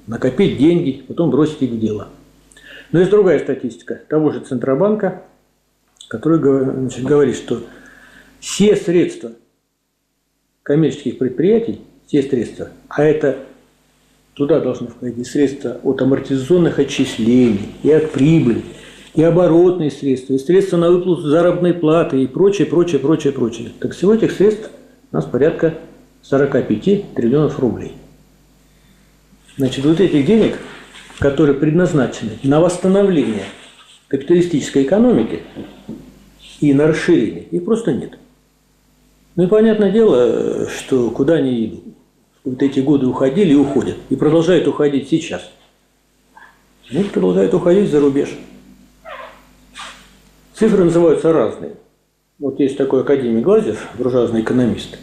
[0.06, 2.08] накопить деньги, потом бросить их в дело.
[2.92, 5.22] Но есть другая статистика того же Центробанка,
[6.08, 7.62] который значит, говорит, что
[8.40, 9.32] все средства
[10.62, 13.36] коммерческих предприятий, все средства, а это
[14.36, 18.62] Туда должны входить средства от амортизационных отчислений, и от прибыли,
[19.16, 23.72] и оборотные средства, и средства на выплату заработной платы, и прочее, прочее, прочее, прочее.
[23.80, 24.70] Так всего этих средств
[25.10, 25.74] у нас порядка
[26.22, 27.92] 45 триллионов рублей.
[29.56, 30.58] Значит, вот этих денег,
[31.18, 33.44] которые предназначены на восстановление
[34.08, 35.40] капиталистической экономики
[36.60, 38.18] и на расширение, их просто нет.
[39.34, 41.82] Ну и понятное дело, что куда они
[42.44, 43.96] вот эти годы уходили и уходят.
[44.10, 45.50] И продолжают уходить сейчас.
[46.90, 48.36] Ну, продолжают уходить за рубеж.
[50.58, 51.74] Цифры называются разные.
[52.38, 54.98] Вот есть такой академик Глазев, буржуазный экономист,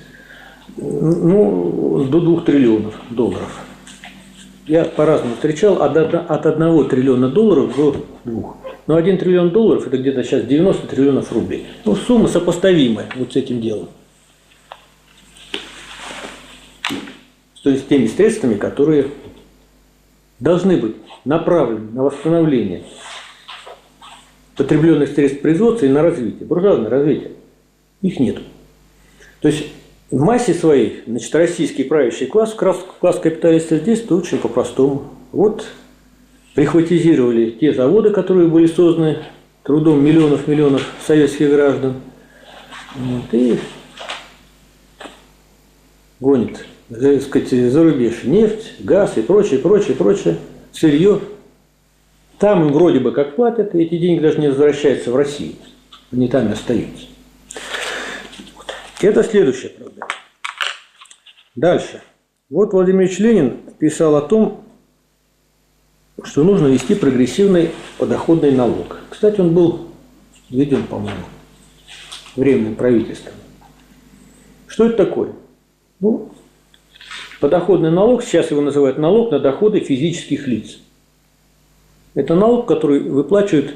[0.78, 3.60] ну, до двух триллионов долларов.
[4.66, 8.56] я по-разному встречал, от, одно- от 1 триллиона долларов до 2.
[8.88, 11.68] Но 1 триллион долларов это где-то сейчас 90 триллионов рублей.
[11.86, 13.90] Ну, сумма сопоставимая вот с этим делом.
[17.64, 19.08] То есть теми средствами, которые
[20.40, 22.84] должны быть направлены на восстановление
[24.56, 27.32] потребленных средств производства и на развитие, буржуазное развитие.
[28.02, 28.40] Их нет.
[29.42, 29.66] То есть
[30.12, 35.06] в массе своей, значит, российский правящий класс, класс, класс капиталистов действует очень по-простому.
[35.32, 35.66] Вот
[36.54, 39.24] прихватизировали те заводы, которые были созданы
[39.64, 41.96] трудом миллионов-миллионов советских граждан.
[42.96, 43.58] Вот, и
[46.20, 50.38] гонит, так сказать, за рубеж нефть, газ и прочее, прочее, прочее,
[50.72, 51.20] сырье.
[52.44, 55.54] Там им вроде бы как платят, и эти деньги даже не возвращаются в Россию.
[56.12, 57.06] Они там и остаются.
[59.02, 60.10] Это следующая проблема.
[61.56, 62.02] Дальше.
[62.50, 64.66] Вот Владимир Ильич Ленин писал о том,
[66.22, 68.98] что нужно ввести прогрессивный подоходный налог.
[69.10, 69.88] Кстати, он был
[70.50, 71.24] введен, по-моему,
[72.36, 73.36] временным правительством.
[74.68, 75.32] Что это такое?
[76.02, 76.30] Ну,
[77.40, 80.83] подоходный налог, сейчас его называют налог на доходы физических лиц.
[82.16, 83.74] Это налог, который выплачивают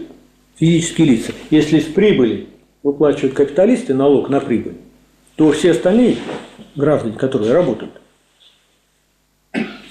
[0.55, 1.33] физические лица.
[1.49, 2.47] Если с прибыли
[2.83, 4.77] выплачивают капиталисты налог на прибыль,
[5.35, 6.17] то все остальные
[6.75, 7.93] граждане, которые работают,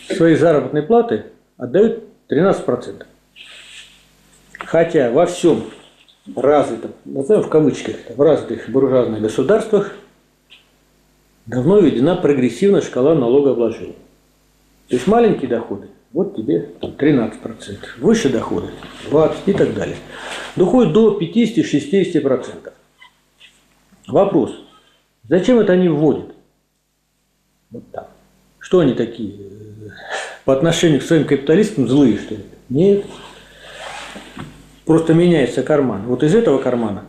[0.09, 3.05] свои заработные платы отдают 13%.
[4.59, 5.65] Хотя во всем
[6.35, 9.93] развитом, назовем в кавычках, в развитых буржуазных государствах
[11.47, 13.95] давно введена прогрессивная шкала налогообложения.
[14.89, 17.39] То есть маленькие доходы, вот тебе там, 13%,
[17.99, 18.69] выше доходы
[19.11, 19.97] 20% и так далее.
[20.57, 22.73] Доходит до 50-60%.
[24.09, 24.55] Вопрос,
[25.29, 26.35] зачем это они вводят?
[27.71, 28.11] Вот так.
[28.59, 29.35] Что они такие?
[29.35, 29.91] э,
[30.45, 32.45] По отношению к своим капиталистам злые, что ли?
[32.69, 33.05] Нет.
[34.85, 36.03] Просто меняется карман.
[36.07, 37.05] Вот из этого кармана,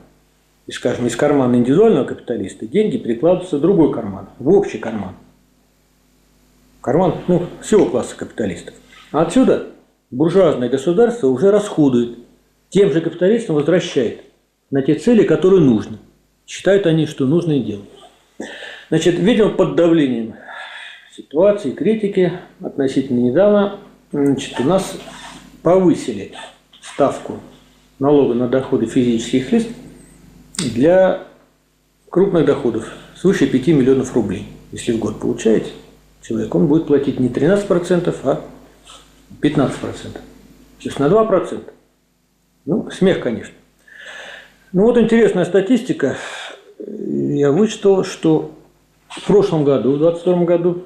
[0.72, 5.14] скажем, из кармана индивидуального капиталиста, деньги перекладываются в другой карман, в общий карман.
[6.82, 8.74] Карман ну, всего класса капиталистов.
[9.12, 9.68] Отсюда
[10.12, 12.20] буржуазное государство уже расходует,
[12.70, 14.22] тем же капиталистам возвращает
[14.72, 15.98] на те цели, которые нужны.
[16.46, 17.90] Считают они, что нужно и делают.
[18.90, 20.36] Значит, видимо, под давлением
[21.16, 23.80] ситуации, критики относительно недавно
[24.12, 24.98] значит, у нас
[25.64, 26.34] повысили
[26.82, 27.40] ставку
[28.00, 29.68] налога на доходы физических лиц
[30.58, 31.24] для
[32.10, 34.48] крупных доходов свыше 5 миллионов рублей.
[34.72, 35.72] Если в год получаете,
[36.22, 38.42] человек, он будет платить не 13%, а
[39.42, 40.14] 15%.
[40.14, 40.22] То
[40.80, 41.64] есть на 2%.
[42.66, 43.54] Ну, смех, конечно.
[44.74, 46.18] Ну вот интересная статистика.
[46.80, 48.52] Я вычитал, что
[49.08, 50.86] в прошлом году, в 2022 году,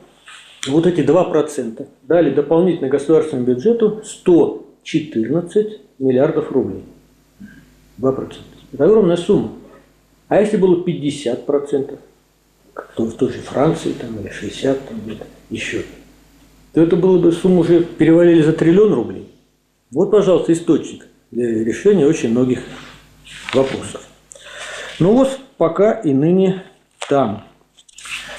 [0.68, 6.84] вот эти 2% дали дополнительно государственному бюджету 114 миллиардов рублей.
[8.00, 8.34] 2%.
[8.74, 9.52] Это огромная сумма.
[10.28, 11.98] А если было 50%,
[12.74, 15.84] как в той же Франции там, или 60% там, где-то еще,
[16.74, 19.30] то это было бы сумма уже перевалили за триллион рублей.
[19.92, 22.62] Вот, пожалуйста, источник для решения очень многих
[23.54, 24.02] вопросов.
[25.00, 26.64] Ну вот пока и ныне
[27.10, 27.44] там.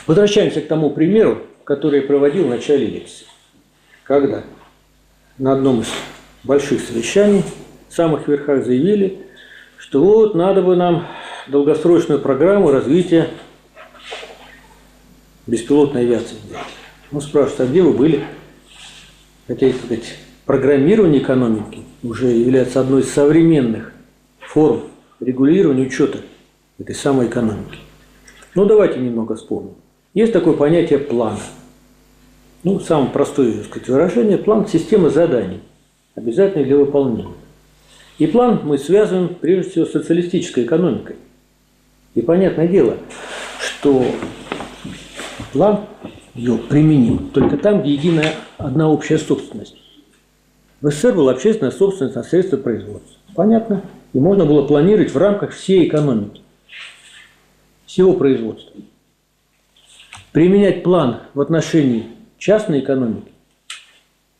[0.06, 3.26] Возвращаемся к тому примеру, который я проводил в начале лекции.
[4.04, 4.44] Когда
[5.38, 5.88] на одном из
[6.42, 7.44] больших совещаний
[7.88, 9.18] в самых верхах заявили,
[9.78, 11.06] что вот надо бы нам
[11.48, 13.28] долгосрочную программу развития
[15.46, 16.36] беспилотной авиации.
[17.12, 18.24] Ну, спрашивают, а где вы были?
[19.46, 20.14] Хотя, так сказать,
[20.46, 23.92] программирование экономики уже является одной из современных
[24.40, 24.84] форм
[25.20, 26.20] регулирования учета
[26.78, 27.78] этой самой экономики.
[28.54, 29.74] Ну, давайте немного вспомним.
[30.14, 31.38] Есть такое понятие плана.
[32.64, 35.60] Ну, самое простое так сказать, выражение– план– система заданий,
[36.14, 37.34] обязательных для выполнения.
[38.18, 41.16] И план мы связываем прежде всего с социалистической экономикой.
[42.14, 42.96] И понятное дело,
[43.58, 44.02] что
[45.52, 45.86] план
[46.34, 49.76] ее применим только там, где единая одна общая собственность.
[50.80, 53.16] В СССР была общественная собственность на средства производства.
[53.34, 53.82] Понятно?
[54.12, 56.42] И можно было планировать в рамках всей экономики,
[57.86, 58.72] всего производства.
[60.32, 62.06] Применять план в отношении
[62.38, 63.30] частной экономики,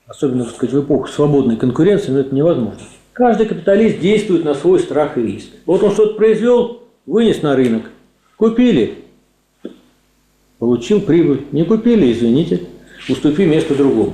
[0.07, 2.81] особенно так сказать, в эпоху свободной конкуренции, но это невозможно.
[3.13, 5.51] Каждый капиталист действует на свой страх и риск.
[5.67, 7.91] Вот он что-то произвел, вынес на рынок.
[8.37, 9.02] Купили,
[10.63, 11.47] получил прибыль.
[11.51, 12.61] Не купили, извините,
[13.09, 14.13] уступи место другому.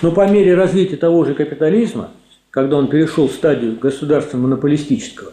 [0.00, 2.10] Но по мере развития того же капитализма,
[2.50, 5.32] когда он перешел в стадию государства монополистического,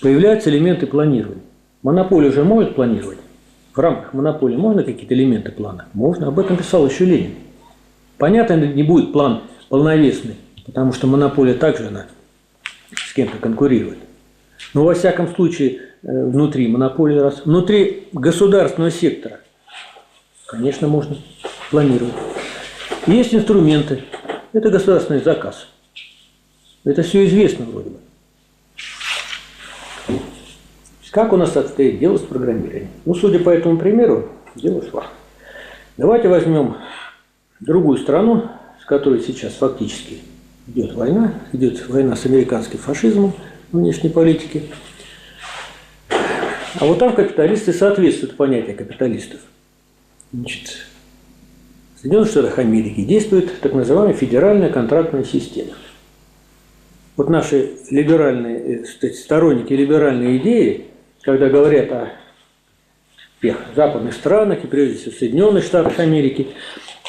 [0.00, 1.42] появляются элементы планирования.
[1.82, 3.18] Монополия уже может планировать.
[3.74, 5.86] В рамках монополии можно какие-то элементы плана?
[5.94, 6.28] Можно.
[6.28, 7.32] Об этом писал еще Ленин.
[8.18, 12.06] Понятно, не будет план полновесный, потому что монополия также она
[12.94, 13.98] с кем-то конкурирует.
[14.74, 19.40] Но во всяком случае, внутри монополии, раз, внутри государственного сектора,
[20.46, 21.16] конечно, можно
[21.70, 22.14] планировать.
[23.06, 24.04] Есть инструменты.
[24.52, 25.66] Это государственный заказ.
[26.84, 27.98] Это все известно вроде бы.
[31.10, 32.88] Как у нас обстоит дело с программированием?
[33.04, 35.04] Ну, судя по этому примеру, дело шло.
[35.98, 36.78] Давайте возьмем
[37.60, 38.48] другую страну,
[38.80, 40.20] с которой сейчас фактически
[40.68, 43.34] идет война, идет война с американским фашизмом
[43.72, 44.70] внешней политики.
[46.80, 49.40] А вот там капиталисты соответствуют понятию капиталистов.
[50.32, 50.86] Значит,
[51.96, 55.74] в Соединенных Штатах Америки действует так называемая федеральная контрактная система.
[57.16, 60.86] Вот наши либеральные, э, сторонники либеральной идеи,
[61.20, 62.12] когда говорят о
[63.42, 66.48] тех западных странах и прежде всего Соединенных Штатах Америки,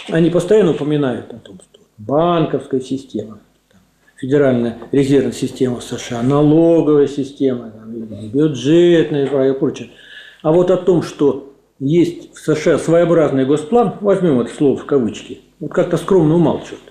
[0.10, 3.40] они постоянно упоминают о том, что банковская система,
[4.18, 7.72] федеральная резервная система США, налоговая система,
[8.34, 9.90] бюджетная и прочее.
[10.42, 15.42] А вот о том, что есть в США своеобразный госплан, возьмем это слово в кавычки,
[15.60, 16.84] вот как-то скромно умалчивают.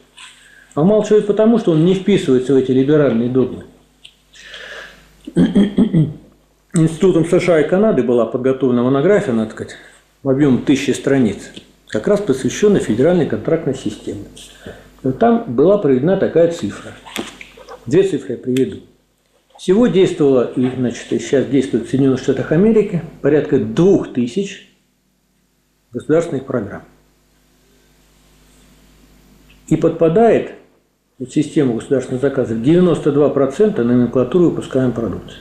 [0.75, 3.65] А умалчивают потому, что он не вписывается в эти либеральные догмы.
[6.75, 9.77] Институтом США и Канады была подготовлена монография, надо сказать,
[10.25, 11.51] объеме тысячи страниц,
[11.89, 14.25] как раз посвященная федеральной контрактной системе.
[15.19, 16.93] Там была проведена такая цифра.
[17.87, 18.81] Две цифры я приведу.
[19.59, 24.73] Всего действовало, и значит, сейчас действует в Соединенных Штатах Америки порядка двух тысяч
[25.93, 26.83] государственных программ.
[29.69, 30.53] И подпадает
[31.19, 35.41] в систему государственных заказов 92% номенклатуры выпускаемой продукции.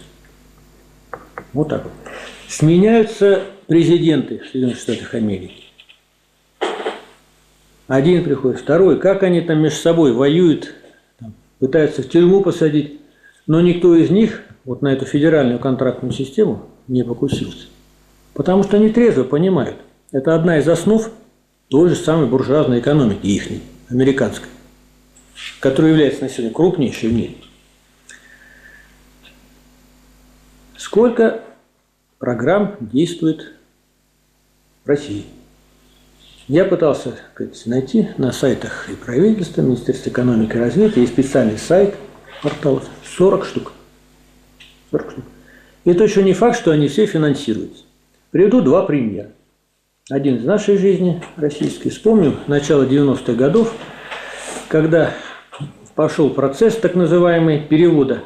[1.53, 1.93] Вот так вот.
[2.47, 5.60] Сменяются президенты в Соединенных Штатах Америки.
[7.87, 8.99] Один приходит, второй.
[8.99, 10.73] Как они там между собой воюют,
[11.59, 12.99] пытаются в тюрьму посадить.
[13.47, 17.67] Но никто из них вот на эту федеральную контрактную систему не покусился.
[18.33, 19.77] Потому что они трезво понимают.
[20.11, 21.09] Это одна из основ
[21.69, 24.49] той же самой буржуазной экономики ихней, американской,
[25.59, 27.35] которая является на сегодня крупнейшей в мире.
[30.77, 31.41] Сколько
[32.19, 33.53] программ действует
[34.83, 35.25] в России?
[36.51, 41.95] Я пытался сказать, найти на сайтах и правительства, Министерства экономики и развития, и специальный сайт
[42.43, 43.71] порталов 40 штук.
[44.91, 45.23] 40 штук.
[45.85, 47.85] И это еще не факт, что они все финансируются.
[48.31, 49.29] Приведу два примера.
[50.09, 51.89] Один из нашей жизни, российский.
[51.89, 53.73] Вспомню начало 90-х годов,
[54.67, 55.13] когда
[55.95, 58.25] пошел процесс так называемый перевода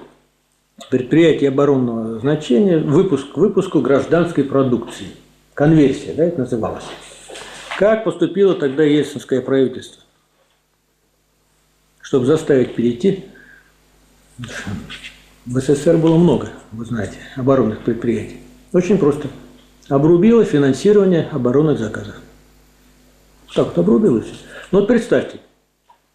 [0.90, 5.10] предприятий оборонного значения выпуск выпуску гражданской продукции.
[5.54, 6.86] Конверсия, да, это называлось.
[7.78, 10.02] Как поступило тогда ельцинское правительство?
[12.00, 13.26] Чтобы заставить перейти,
[14.38, 18.38] в СССР было много, вы знаете, оборонных предприятий.
[18.72, 19.28] Очень просто.
[19.90, 22.16] Обрубило финансирование оборонных заказов.
[23.54, 24.28] Так вот, обрубилось.
[24.72, 25.40] Ну вот представьте,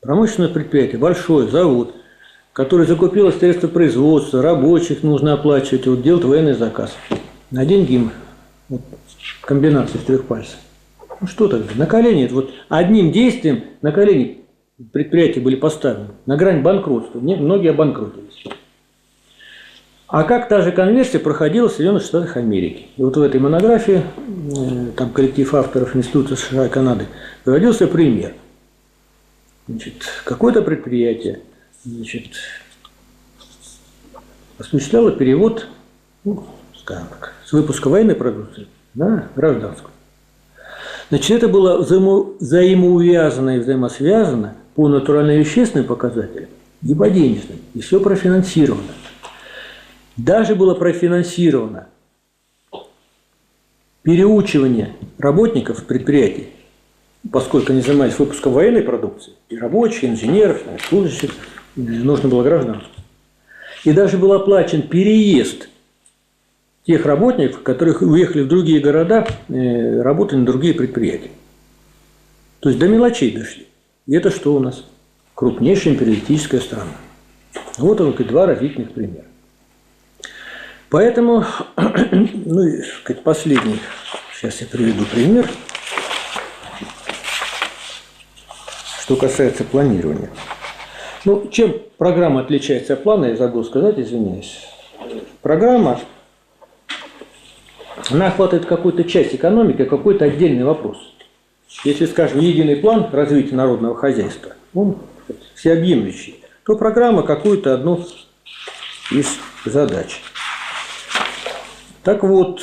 [0.00, 1.94] промышленное предприятие, большой завод,
[2.52, 6.92] который закупил средства производства, рабочих нужно оплачивать, вот делает военный заказ.
[7.50, 8.12] На деньги им
[8.68, 8.80] вот,
[9.42, 10.56] комбинация из трех пальцев.
[11.20, 11.74] Ну что тогда?
[11.74, 14.44] На колени, вот одним действием на колени
[14.92, 17.20] предприятия были поставлены, на грань банкротства.
[17.20, 18.44] Многие обанкротились.
[20.06, 22.86] А как та же конверсия проходила в Соединенных Штатах Америки?
[22.96, 27.06] И вот в этой монографии, э, там коллектив авторов Института США и Канады,
[27.44, 28.34] приводился пример.
[29.68, 29.94] Значит,
[30.24, 31.42] какое-то предприятие
[31.84, 32.32] значит,
[34.58, 35.68] осуществляло перевод,
[36.24, 36.44] ну,
[36.76, 39.92] скажем так, с выпуска военной продукции на гражданскую.
[41.10, 46.48] Значит, это было взаимо взаимоувязано и взаимосвязано по натурально-вещественным показателям
[46.86, 47.58] и по денежным.
[47.74, 48.92] И все профинансировано.
[50.16, 51.88] Даже было профинансировано
[54.02, 56.50] переучивание работников предприятий,
[57.30, 61.32] поскольку они занимались выпуском военной продукции, и рабочих, и инженеров, и служащих,
[61.74, 62.88] нужно было гражданство.
[63.84, 65.68] И даже был оплачен переезд
[66.86, 71.30] тех работников, которых уехали в другие города, э, работали на другие предприятия.
[72.60, 73.66] То есть до мелочей дошли.
[74.06, 74.84] И это что у нас?
[75.34, 76.92] Крупнейшая империалистическая страна.
[77.78, 79.24] Вот только два разительных примера.
[80.90, 81.44] Поэтому,
[81.76, 83.78] ну и сказать, последний,
[84.34, 85.48] сейчас я приведу пример,
[89.00, 90.30] что касается планирования.
[91.24, 94.66] Ну, чем программа отличается от плана, я забыл сказать, извиняюсь.
[95.42, 96.00] Программа
[98.10, 100.98] она охватывает какую-то часть экономики, какой-то отдельный вопрос.
[101.84, 104.98] если, скажем, единый план развития народного хозяйства, он
[105.54, 108.04] всеобъемлющий, то программа какую-то одну
[109.10, 110.20] из задач.
[112.02, 112.60] Так вот,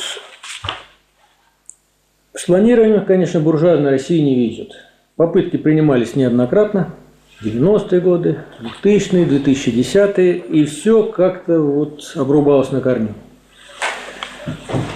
[2.34, 4.72] с планированием, конечно, буржуазная Россия не везет.
[5.16, 6.94] Попытки принимались неоднократно,
[7.42, 8.38] 90-е годы,
[8.84, 13.14] 2000-е, 2010-е, и все как-то вот обрубалось на корню.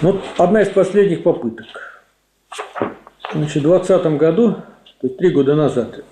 [0.02, 1.66] Вот одна из последних попыток.
[3.32, 4.52] Значит, в 2020 году,
[5.00, 6.04] то есть три года назад,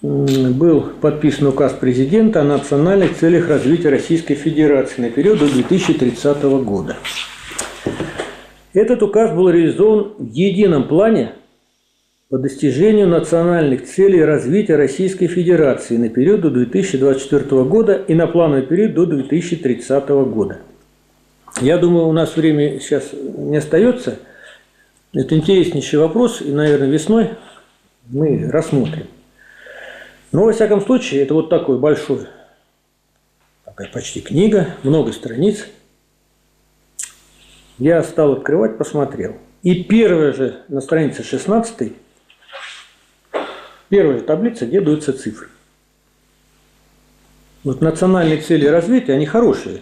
[0.00, 6.96] был подписан указ президента о национальных целях развития Российской Федерации на период до 2030 года.
[8.72, 11.32] Этот указ был реализован в едином плане
[12.30, 18.62] по достижению национальных целей развития Российской Федерации на период до 2024 года и на плановый
[18.62, 20.60] период до 2030 года.
[21.60, 24.18] Я думаю, у нас время сейчас не остается.
[25.12, 27.30] Это интереснейший вопрос, и, наверное, весной
[28.08, 29.06] мы рассмотрим.
[30.32, 32.26] Но, во всяком случае, это вот такой большой,
[33.64, 35.66] такая почти книга, много страниц.
[37.78, 39.36] Я стал открывать, посмотрел.
[39.62, 41.92] И первая же на странице 16
[43.88, 45.48] первая же таблица, где даются цифры.
[47.64, 49.80] Вот национальные цели развития, они хорошие.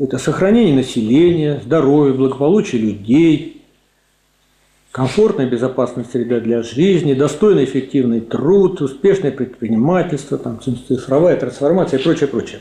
[0.00, 3.62] Это сохранение населения, здоровье, благополучие людей–
[4.92, 12.02] комфортная и безопасная среда для жизни, достойный эффективный труд, успешное предпринимательство, там, цифровая трансформация и
[12.02, 12.60] прочее, прочее.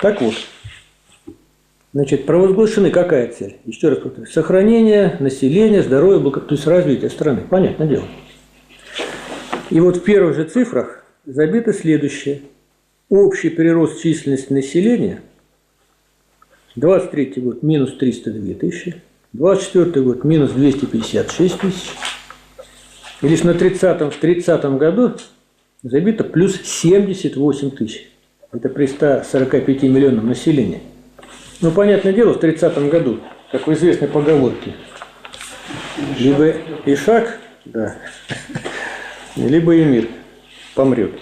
[0.00, 0.34] Так вот,
[1.92, 3.58] значит, провозглашены какая цель?
[3.64, 4.26] Еще раз повторю.
[4.26, 6.40] Сохранение населения, здоровья, благо...
[6.40, 7.42] то есть развитие страны.
[7.48, 8.04] Понятное дело.
[9.70, 12.42] И вот в первых же цифрах забито следующее.
[13.08, 15.22] Общий прирост численности населения
[16.76, 19.02] 23 год минус 302 тысячи,
[19.32, 21.90] 24 год минус 256 тысяч.
[23.22, 25.12] И лишь на 30-м, в 30 году
[25.82, 28.10] забито плюс 78 тысяч.
[28.52, 30.80] Это при 145 миллионам населения.
[31.60, 33.20] Ну, понятное дело, в 30 году,
[33.52, 34.74] как в известной поговорке,
[36.18, 36.54] либо
[36.86, 37.96] Ишак, да,
[39.36, 40.08] либо Эмир
[40.74, 41.12] помрет.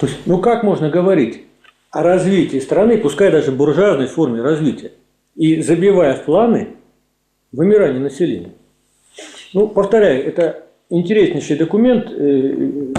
[0.00, 1.43] То есть, ну как можно говорить
[1.94, 4.90] о развитии страны, пускай даже буржуазной форме развития,
[5.36, 6.70] и забивая в планы
[7.52, 8.52] вымирание населения.
[9.52, 12.92] Ну, повторяю, это интереснейший документ, э,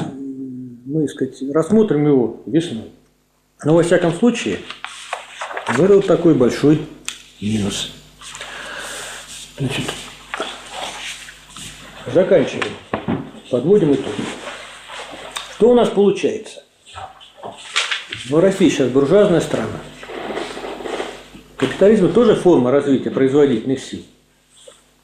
[0.85, 2.85] мы, сказать, рассмотрим его весной.
[3.65, 4.59] Но, во всяком случае,
[5.77, 6.79] был такой большой
[7.41, 7.91] минус.
[9.57, 9.85] Значит,
[12.13, 12.71] заканчиваем.
[13.51, 14.13] Подводим итог.
[15.57, 16.64] Что у нас получается?
[18.27, 19.79] Ну, Россия сейчас буржуазная страна.
[21.57, 24.01] Капитализм тоже форма развития производительных сил.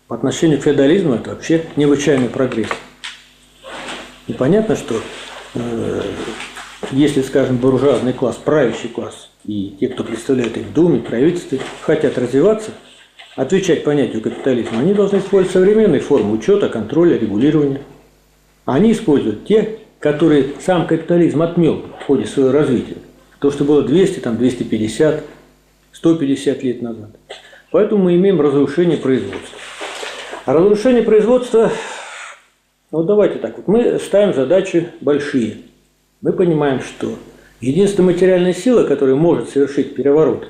[0.08, 2.70] По отношению к феодализму это вообще необычайный прогресс.
[4.26, 5.00] И понятно, что
[5.54, 6.02] э,
[6.92, 12.18] если, скажем, буржуазный класс, правящий класс и те, кто представляет их в Думе, правительстве, хотят
[12.18, 12.72] развиваться,
[13.36, 17.84] отвечать понятию капитализма, они должны использовать современные формы учета, контроля, регулирования.
[18.66, 22.98] Они используют те, которые сам капитализм отмел в ходе своего развития.
[23.42, 25.24] То, что было 200, там, 250,
[25.94, 27.10] 150 лет назад.
[27.72, 29.58] Поэтому мы имеем разрушение производства.
[30.46, 31.72] А разрушение производства,
[32.92, 35.58] ну давайте так, вот мы ставим задачи большие.
[36.22, 37.16] Мы понимаем, что
[37.62, 40.48] единственная материальная сила, которая может совершить переворот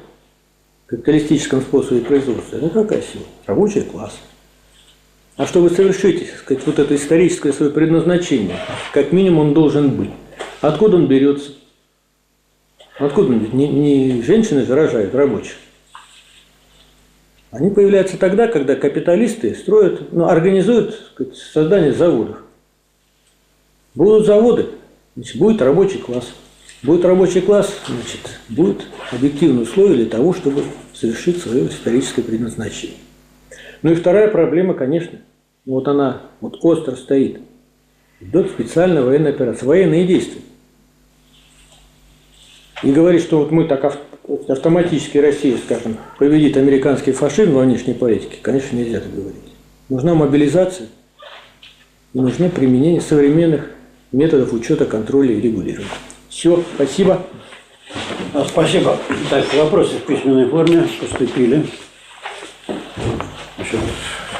[0.85, 3.23] в капиталистическом способе производства, это какая сила?
[3.45, 4.19] Рабочий класс.
[5.37, 8.57] А чтобы совершить, сказать, вот это историческое свое предназначение,
[8.93, 10.09] как минимум он должен быть.
[10.59, 11.53] Откуда он берется?
[13.01, 13.33] Откуда?
[13.33, 15.55] Не, не женщины же рожают рабочих.
[17.49, 22.37] Они появляются тогда, когда капиталисты строят, ну, организуют сказать, создание заводов.
[23.95, 24.67] Будут заводы,
[25.15, 26.31] значит, будет рабочий класс.
[26.83, 32.97] Будет рабочий класс, значит, будет объективные условия для того, чтобы совершить свое историческое предназначение.
[33.81, 35.19] Ну и вторая проблема, конечно,
[35.65, 37.41] вот она вот остро стоит.
[38.19, 40.41] Идет специальная военная операция, военные действия.
[42.83, 43.99] И говорит, что вот мы так
[44.47, 49.35] автоматически Россия, скажем, победит американский фашизм во внешней политике, конечно, нельзя так говорить.
[49.89, 50.87] Нужна мобилизация
[52.13, 53.69] и нужно применение современных
[54.11, 55.89] методов учета, контроля и регулирования.
[56.29, 57.23] Все, спасибо.
[58.33, 58.97] А, спасибо.
[59.29, 61.65] Так, вопросы в письменной форме поступили.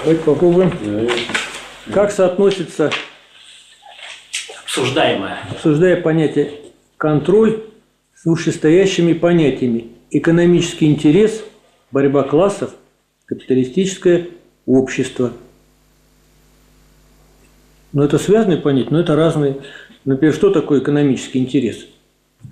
[0.04, 0.72] Давайте попробуем.
[1.94, 2.92] Как соотносится
[4.64, 5.40] обсуждаемое.
[5.52, 6.54] Обсуждая понятие
[6.98, 7.62] контроль
[8.22, 11.44] с вышестоящими понятиями экономический интерес,
[11.92, 12.76] борьба классов,
[13.26, 14.28] капиталистическое
[14.68, 15.34] общество.
[17.94, 19.58] Ну, это связанные понятия, но это разные.
[20.06, 21.88] Например, что такое экономический интерес?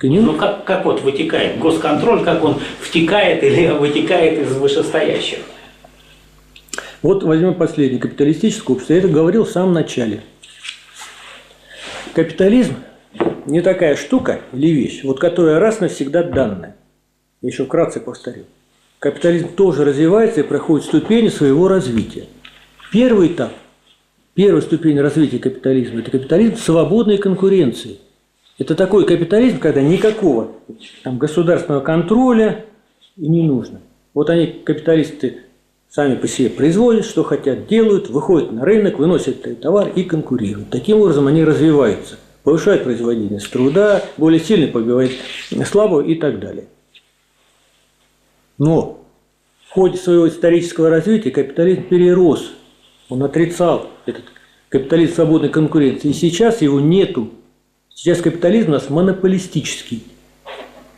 [0.02, 5.40] Ну как, как вот вытекает госконтроль, как он втекает или вытекает из вышестоящих?
[7.02, 8.94] Вот возьмем последнее, капиталистическое общество.
[8.94, 10.22] Я это говорил в самом начале.
[12.14, 12.76] Капитализм
[13.50, 16.76] не такая штука или вещь, вот которая раз навсегда данная.
[17.42, 18.44] Я еще вкратце повторю.
[19.00, 22.26] Капитализм тоже развивается и проходит ступени своего развития.
[22.92, 23.54] Первый этап,
[24.34, 28.00] первая ступень развития капитализма– это капитализм свободной конкуренции.
[28.58, 30.50] Это такой капитализм, когда никакого
[31.04, 32.66] там, государственного контроля
[33.16, 33.80] и не нужно.
[34.14, 35.44] Вот они, капиталисты,
[35.90, 40.70] сами по себе производят, что хотят, делают, выходят на рынок, выносят товар и конкурируют.
[40.72, 45.12] Таким образом они развиваются, повышают производительность труда, более сильно побивают
[45.66, 46.68] слабого и так далее.
[48.58, 49.06] Но
[49.68, 52.52] в ходе своего исторического развития капитализм перерос,
[53.08, 54.26] он отрицал этот
[54.70, 57.30] капитализм свободной конкуренции, и сейчас его нету.
[57.94, 60.04] Сейчас капитализм у нас монополистический.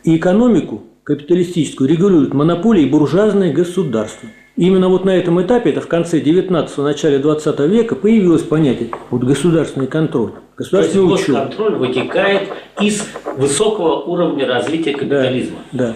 [0.04, 4.28] И экономику капиталистическую регулируют монополии и буржуазные государства.
[4.56, 9.22] Именно вот на этом этапе, это в конце 19-го, начале 20 века, появилось понятие вот
[9.24, 11.28] государственный контроль, То есть государственный учет.
[11.28, 12.48] госконтроль вытекает
[12.80, 13.02] из
[13.38, 15.58] высокого уровня развития капитализма.
[15.72, 15.94] Да, да.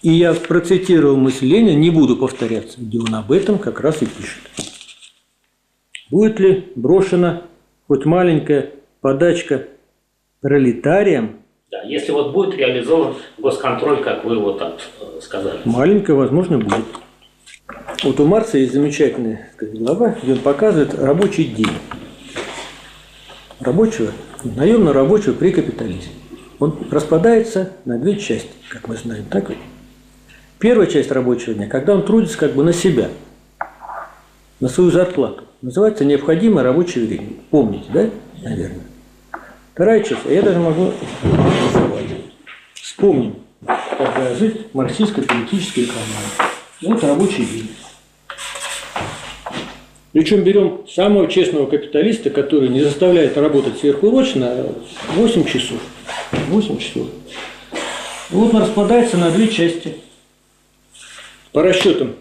[0.00, 4.06] И я процитировал мысль Ленина, не буду повторяться, где он об этом как раз и
[4.06, 4.42] пишет.
[6.10, 7.42] Будет ли брошена
[7.88, 8.70] хоть маленькая
[9.02, 9.64] подачка
[10.40, 11.36] пролетариям,
[11.70, 14.78] Да, если вот будет реализован госконтроль, как вы вот так
[15.20, 15.58] сказали.
[15.66, 16.84] маленькая, возможно, будет.
[18.02, 21.66] Вот у Марса есть замечательная сказать, глава, где он показывает рабочий день
[23.60, 24.12] рабочего,
[24.44, 26.12] наемно-рабочего при капитализме.
[26.60, 29.58] Он распадается на две части, как мы знаем, так ведь?
[30.58, 33.08] Первая часть рабочего дня, когда он трудится как бы на себя,
[34.60, 37.28] на свою зарплату, называется необходимое рабочее время.
[37.50, 38.10] Помните, да?
[38.42, 38.80] Наверное.
[39.74, 40.92] Вторая часть, а я даже могу.
[42.74, 46.47] Вспомним, как жить марксистской политической экономии.
[46.80, 47.68] Вот рабочий день.
[50.12, 54.74] Причем берем самого честного капиталиста, который не заставляет работать сверхурочно, а
[55.14, 55.78] 8 часов.
[56.32, 57.08] 8 часов.
[58.30, 59.94] Вот он распадается на две части.
[61.52, 62.14] По расчетам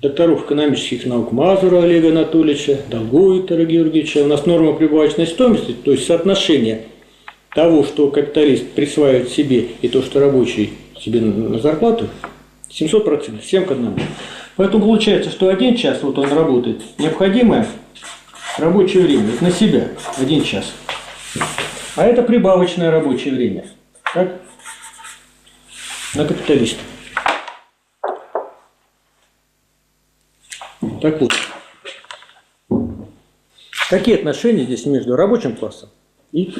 [0.00, 5.92] докторов экономических наук Мазура Олега Анатольевича, Долгова Виктора Георгиевича, у нас норма прибавочной стоимости, то
[5.92, 6.86] есть соотношение
[7.54, 12.08] того, что капиталист присваивает себе, и то, что рабочий себе на зарплату,
[12.72, 14.00] 700%, 7 к 1.
[14.56, 17.66] Поэтому получается, что один час вот он работает, необходимое
[18.58, 20.72] рабочее время это на себя, один час.
[21.96, 23.66] А это прибавочное рабочее время.
[24.14, 24.40] Так?
[26.14, 26.80] На капиталиста.
[31.00, 31.32] Так вот.
[33.90, 35.90] Какие отношения здесь между рабочим классом
[36.32, 36.54] и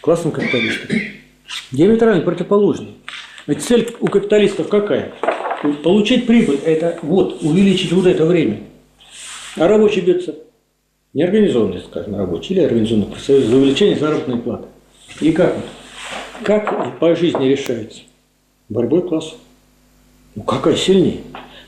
[0.00, 0.90] классом капиталистов?
[1.72, 2.94] Диаметрально противоположные.
[3.46, 5.12] Ведь цель у капиталистов какая?
[5.82, 8.60] Получить прибыль– это вот, увеличить вот это время.
[9.56, 10.34] А рабочий бьется
[11.14, 14.66] неорганизованный, скажем, рабочий или организованный профсоюз за увеличение заработной платы.
[15.20, 15.56] И как?
[16.42, 18.00] Как по жизни решается?
[18.68, 19.36] Борьбой класса.
[20.34, 21.20] Ну какая сильнее?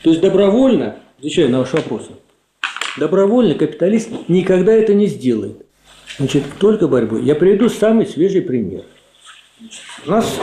[0.02, 2.10] То есть добровольно, отвечая на ваш вопрос,
[2.98, 5.64] добровольно капиталист никогда это не сделает.
[6.18, 7.22] Значит, только борьбой.
[7.22, 8.82] Я приведу самый свежий пример.
[10.04, 10.38] У нас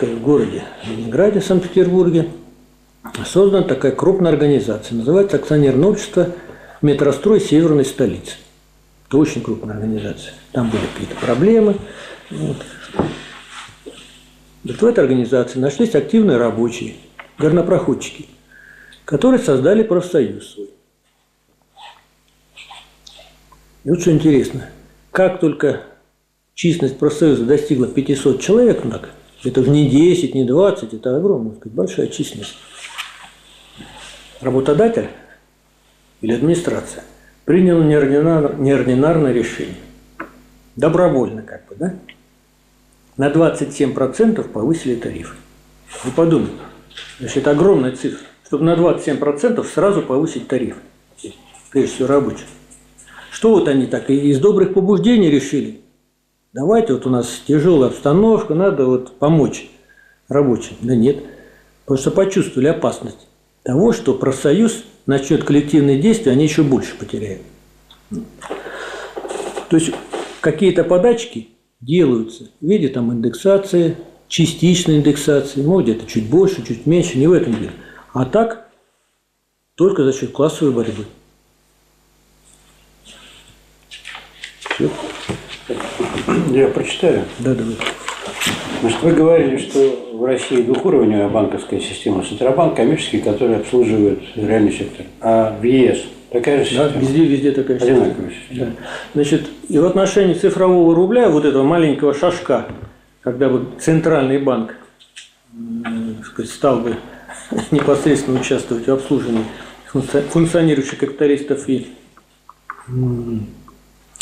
[0.00, 2.28] в городе Ленинграде, Санкт-Петербурге,
[3.26, 4.96] создана такая крупная организация.
[4.96, 6.28] Называется акционерное общество
[6.82, 8.36] «Метрострой Северной столицы».
[9.08, 10.34] Это очень крупная организация.
[10.52, 11.76] Там были какие-то проблемы.
[12.30, 12.56] Вот.
[14.64, 16.96] В этой организации нашлись активные рабочие,
[17.38, 18.26] горнопроходчики,
[19.04, 20.70] которые создали профсоюз свой.
[23.84, 24.68] И вот что интересно,
[25.10, 25.82] как только
[26.54, 29.10] численность профсоюза достигла 500 человек, так,
[29.44, 32.56] это не 10, не 20, это огромная, сказать, большая численность.
[34.40, 35.08] Работодатель
[36.20, 37.04] или администрация
[37.44, 39.76] принял неординар, неординарное решение.
[40.76, 41.94] Добровольно как бы, да?
[43.16, 45.34] На 27% повысили тарифы.
[46.04, 46.54] Вы подумайте.
[47.18, 48.26] Значит, это огромная цифра.
[48.46, 50.76] Чтобы на 27% сразу повысить тариф.
[51.70, 52.46] Прежде всего рабочих.
[53.30, 55.80] Что вот они так из добрых побуждений решили?
[56.52, 59.70] Давайте, вот у нас тяжелая обстановка, надо вот помочь
[60.28, 60.76] рабочим.
[60.80, 61.22] Да нет.
[61.94, 63.28] Что почувствовали опасность
[63.62, 67.42] того, что профсоюз начнет коллективные действия, они еще больше потеряют.
[68.10, 69.92] То есть
[70.40, 71.48] какие-то подачки
[71.80, 73.96] делаются в виде там индексации,
[74.28, 77.72] частичной индексации, ну где-то чуть больше, чуть меньше, не в этом дело.
[78.12, 78.68] А так
[79.74, 81.04] только за счет классовой борьбы.
[84.60, 84.90] Всё.
[86.52, 87.24] Я прочитаю.
[87.38, 87.74] Да, давай.
[88.80, 95.06] Значит, вы говорили, что в России двухуровневая банковская система Центробанк коммерческий, который обслуживает реальный сектор.
[95.20, 97.00] А в ЕС такая же Да, система?
[97.04, 98.02] везде, везде такая система.
[98.02, 98.66] Одинаковая система.
[98.70, 98.72] Да.
[99.14, 102.66] Значит, и в отношении цифрового рубля, вот этого маленького шажка,
[103.20, 104.76] когда бы центральный банк
[106.24, 106.96] сказать, стал бы
[107.72, 109.44] непосредственно участвовать в обслуживании
[109.92, 111.88] функци- функционирующих капиталистов и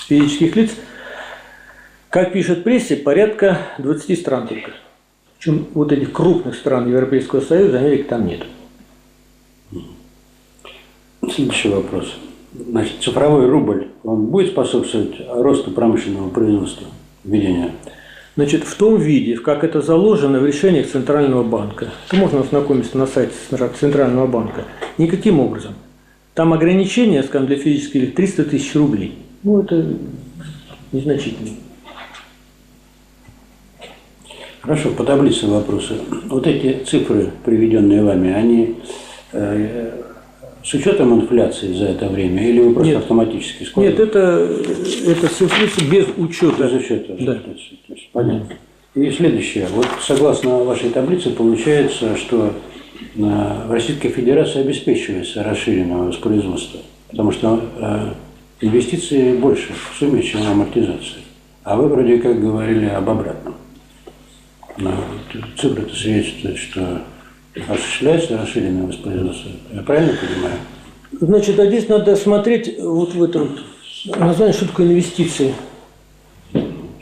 [0.08, 0.70] физических лиц,
[2.16, 4.70] как пишет прессе, порядка 20 стран только.
[5.36, 8.46] Причем вот этих крупных стран Европейского Союза, Америки там нет.
[11.30, 12.14] Следующий вопрос.
[12.54, 16.86] Значит, цифровой рубль, он будет способствовать росту промышленного производства,
[17.22, 17.72] введения?
[18.34, 23.06] Значит, в том виде, как это заложено в решениях Центрального банка, это можно ознакомиться на
[23.06, 23.34] сайте
[23.78, 24.64] Центрального банка,
[24.96, 25.74] никаким образом.
[26.32, 29.18] Там ограничение, скажем, для физических лиц 300 тысяч рублей.
[29.42, 29.98] Ну, это
[30.92, 31.50] незначительно.
[34.66, 35.94] Хорошо, по таблице вопросы.
[36.26, 38.74] Вот эти цифры, приведенные вами, они
[39.30, 39.92] э,
[40.64, 42.98] с учетом инфляции за это время или вы просто Нет.
[42.98, 44.02] автоматически Нет, складываете?
[44.02, 44.48] это,
[45.06, 46.64] это цифры без учета.
[46.64, 47.16] Без учета.
[47.20, 47.34] Да.
[47.34, 48.56] То есть, то есть, Понятно.
[48.96, 49.68] И следующее.
[49.72, 52.50] Вот согласно вашей таблице получается, что
[53.14, 53.20] э,
[53.68, 58.08] в Российской Федерации обеспечивается расширенное воспроизводство, потому что э,
[58.62, 61.20] инвестиции больше в сумме, чем амортизация.
[61.62, 63.54] А вы вроде как говорили об обратном.
[64.78, 67.02] Но вот цифры-то свидетельствуют, что
[67.68, 69.50] осуществляется расширенное воспроизводство.
[69.72, 70.58] Я правильно понимаю?
[71.20, 73.58] Значит, а здесь надо смотреть вот в этом
[74.16, 75.54] название, что такое инвестиции.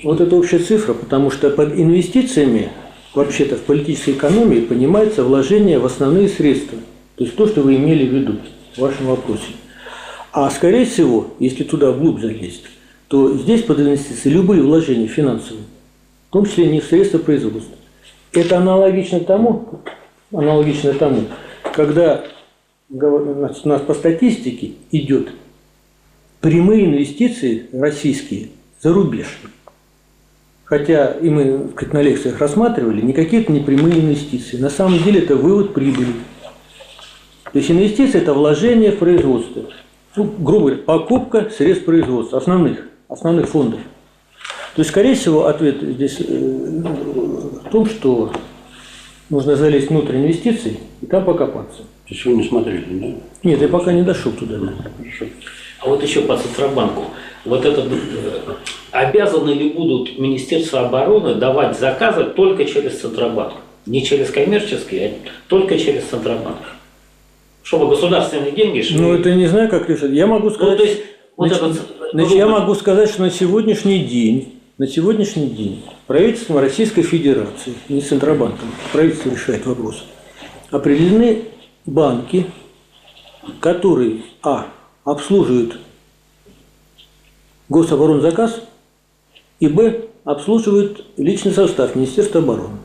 [0.03, 2.68] Вот это общая цифра, потому что под инвестициями
[3.14, 6.79] вообще-то в политической экономии понимается вложение в основные средства.
[7.16, 8.37] То есть то, что вы имели в виду
[8.77, 9.53] в вашем вопросе.
[10.33, 12.64] А скорее всего, если туда вглубь залезть,
[13.09, 15.64] то здесь под инвестиции любые вложения финансовые,
[16.35, 17.76] том числе не средства производства.
[18.32, 19.82] Это аналогично тому,
[20.32, 21.26] аналогично тому,
[21.72, 22.24] когда
[22.91, 25.28] у нас по статистике идет
[26.41, 28.49] прямые инвестиции российские
[28.82, 29.28] за рубеж.
[30.64, 34.57] Хотя и мы как на лекциях рассматривали, не прямые инвестиции.
[34.57, 36.14] На самом деле это вывод прибыли.
[37.53, 39.66] То есть инвестиции– это вложение в производство.
[40.16, 43.78] Ну, грубо говоря, покупка средств производства, основных, основных фондов.
[44.75, 48.33] То есть, скорее всего, ответ здесь э, в том, что
[49.31, 51.79] нужно залезть внутрь инвестиций и там покопаться.
[51.79, 53.07] То есть вы не смотрели, да?
[53.49, 54.57] Нет, я пока не дошел туда.
[54.59, 54.72] да.
[54.99, 55.27] Хорошо.
[55.81, 57.05] А вот еще по Центробанку.
[57.45, 58.53] Вот этот, э,
[58.91, 63.53] обязаны ли будут Министерство обороны давать заказы только через Центробанк?
[63.87, 65.11] Не через коммерческий, а
[65.49, 66.57] только через Центробанк.
[67.62, 68.99] Чтобы государственные деньги шли.
[68.99, 70.11] Ну, это не знаю, как решать.
[70.11, 70.79] Я могу Ну, сказать...
[70.79, 71.01] то есть,
[71.37, 75.83] вот Значит, этот значит, я рубль- могу сказать, что на сегодняшний день, на сегодняшний день
[76.09, 80.05] правительством Российской Федерации, не Центробанком, правительство решает вопрос,
[80.70, 81.45] определены
[81.87, 82.47] банки,
[83.61, 84.66] которые, а,
[85.05, 85.79] обслуживают
[87.68, 88.62] гособоронзаказ,
[89.61, 92.79] и, б, обслуживают личный состав Министерства обороны.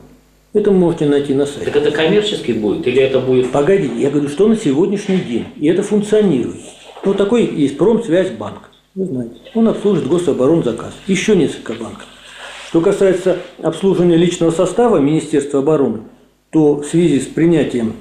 [0.52, 1.64] Это можете найти на сайте.
[1.64, 3.50] Так это коммерческий будет или это будет...
[3.50, 6.60] Погодите, я говорю, что на сегодняшний день, и это функционирует.
[7.04, 9.34] Ну, такой есть Промсвязьбанк, вы знаете.
[9.54, 10.94] Он обслуживает гособоронзаказ.
[11.06, 12.06] Еще несколько банков.
[12.68, 16.02] Что касается обслуживания личного состава Министерства обороны,
[16.50, 17.94] то в связи с принятием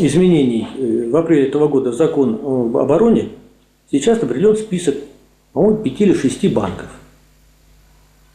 [0.00, 3.28] изменений э, в апреле этого года закон об обороне,
[3.90, 4.96] сейчас определен список,
[5.52, 6.88] по-моему, пяти или шести банков,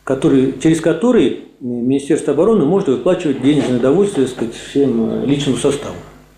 [0.04, 5.96] которые, через которые Министерство обороны может выплачивать денежное довольствие сказать, всем э, личному составу.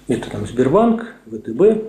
[0.07, 1.83] Это там Сбербанк, ВТБ,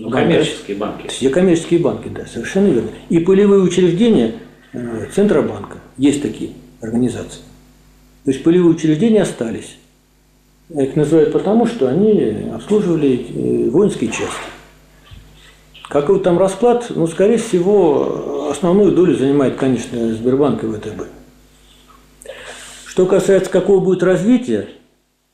[0.00, 1.08] Ну, коммерческие банки.
[1.08, 2.90] все коммерческие банки, да, совершенно верно.
[3.10, 4.34] И полевые учреждения
[4.72, 7.40] э, Центробанка, есть такие организации.
[8.24, 9.76] То есть полевые учреждения остались.
[10.70, 14.50] Их называют потому, что они обслуживали э, воинские части.
[15.88, 16.86] Какой там расклад?
[16.90, 21.08] Ну, скорее всего, основную долю занимает, конечно, Сбербанк и ВТБ.
[22.86, 24.68] Что касается какого будет развития,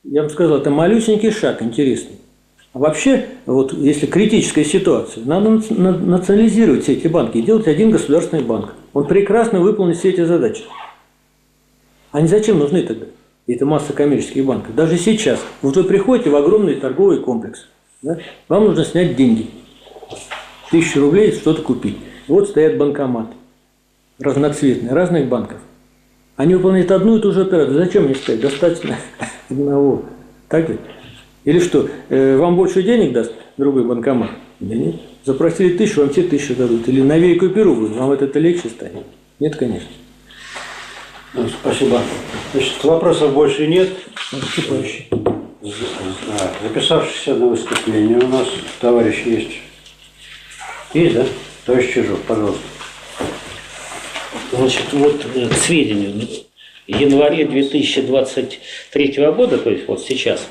[0.03, 2.17] я бы сказал, это малюсенький шаг, интересный.
[2.77, 7.65] А вообще, вот если критическая ситуация, надо нац- на- национализировать все эти банки и делать
[7.65, 8.75] один государственный банк.
[8.93, 10.61] Он прекрасно выполнит все эти задачи.
[12.11, 13.07] Они зачем нужны тогда?
[13.47, 14.75] Это масса коммерческих банков.
[14.75, 15.39] Даже сейчас.
[15.63, 17.65] Вот вы приходите в огромный торговый комплекс.
[18.03, 19.47] да, Вам нужно снять деньги.
[20.69, 21.97] Тысячу рублей что-то купить.
[22.27, 23.33] Вот стоят банкоматы.
[24.19, 25.57] Разноцветные, разных банков.
[26.35, 27.73] Они выполняют одну и ту же операцию.
[27.75, 28.41] Зачем мне стоять?
[28.41, 28.97] Достаточно
[29.49, 30.03] одного.
[30.47, 30.79] Так ведь?
[31.47, 34.31] Или что, э, вам больше денег даст другой банкомат?
[34.59, 34.95] Да нет.
[35.23, 36.89] Запросили тысячу, вам все тысячу дадут.
[36.89, 39.05] Или новее купюру вам это легче станет.
[39.39, 39.87] Нет, конечно.
[41.33, 42.01] Ну, Спасибо.
[42.51, 43.87] Значит, вопросов больше нет.
[44.33, 45.07] Наступающий.
[45.09, 48.49] Да, Записавшийся на выступление у нас
[48.81, 49.61] товарищ есть.
[50.93, 51.25] Есть, да?
[51.65, 52.59] Товарищ Чижов, пожалуйста.
[54.51, 56.27] Значит, вот э, к сведению,
[56.87, 60.45] в январе 2023 года, то есть вот сейчас,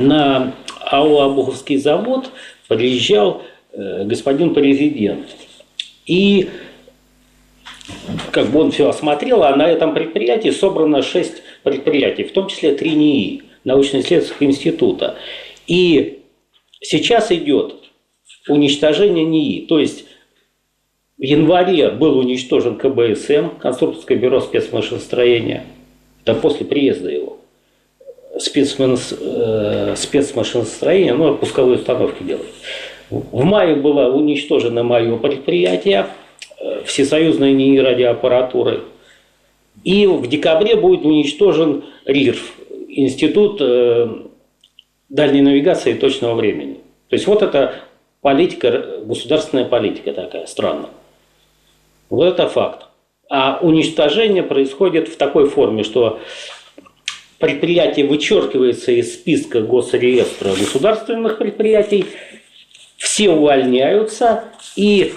[0.00, 0.54] на
[0.90, 2.30] АО «Обуховский завод»
[2.68, 3.42] приезжал
[3.72, 5.26] э, господин президент.
[6.06, 6.48] И
[8.32, 12.74] как бы он все осмотрел, а на этом предприятии собрано 6 предприятий, в том числе
[12.74, 15.16] 3 НИИ, научно-исследовательских института.
[15.66, 16.20] И
[16.80, 17.74] сейчас идет
[18.48, 20.06] уничтожение НИИ, то есть
[21.18, 25.66] в январе был уничтожен КБСМ, конструкторское бюро спецмашиностроения.
[26.24, 27.39] Это после приезда его.
[28.38, 32.50] Спецман- э, спецмашиностроение, ну, пусковые установки делает.
[33.10, 36.06] В мае было уничтожено мое предприятие,
[36.58, 38.82] э, всесоюзная НИИ радиоаппаратуры.
[39.82, 42.54] И в декабре будет уничтожен РИРФ,
[42.88, 44.08] Институт э,
[45.08, 46.74] дальней навигации и точного времени.
[47.08, 47.74] То есть вот это
[48.20, 50.90] политика, государственная политика такая странная.
[52.10, 52.86] Вот это факт.
[53.28, 56.20] А уничтожение происходит в такой форме, что
[57.40, 62.04] предприятие вычеркивается из списка госреестра государственных предприятий,
[62.98, 64.44] все увольняются
[64.76, 65.14] и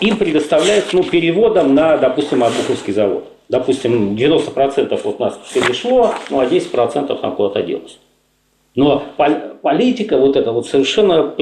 [0.00, 3.28] им предоставляют ну, переводом на, допустим, Обуховский завод.
[3.48, 7.98] Допустим, 90% вот нас перешло, ну а 10% там куда-то делось.
[8.74, 11.34] Но пол- политика вот эта вот совершенно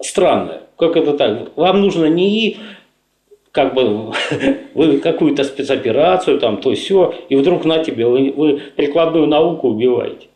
[0.00, 0.62] странная.
[0.78, 1.56] Как это так?
[1.56, 2.58] Вам нужно НИИ,
[3.56, 4.12] как бы
[4.74, 10.26] вы какую-то спецоперацию, там, то все, и вдруг на тебе, вы, вы прикладную науку убиваете.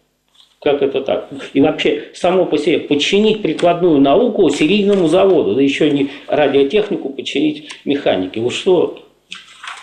[0.63, 1.29] Как это так?
[1.53, 7.69] И вообще, само по себе, подчинить прикладную науку серийному заводу, да еще не радиотехнику подчинить
[7.85, 8.41] механике.
[8.41, 8.99] Вы что?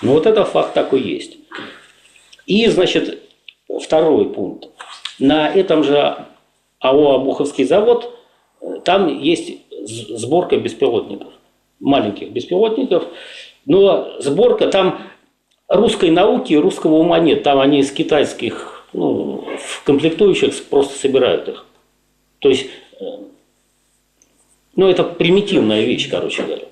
[0.02, 1.38] Ну вот это факт такой есть.
[2.48, 3.22] И, значит,
[3.82, 4.70] второй пункт.
[5.20, 6.26] На этом же
[6.80, 8.18] АО «Обуховский завод»
[8.62, 11.34] э, там есть сборка беспилотников,
[11.80, 13.06] маленьких беспилотников,
[13.66, 15.02] но сборка там
[15.68, 21.66] русской науки русского ума нет, там они из китайских ну, в комплектующих просто собирают их.
[22.40, 22.68] То есть,
[23.00, 23.06] э,
[24.76, 26.66] ну это примитивная вещь, короче говоря.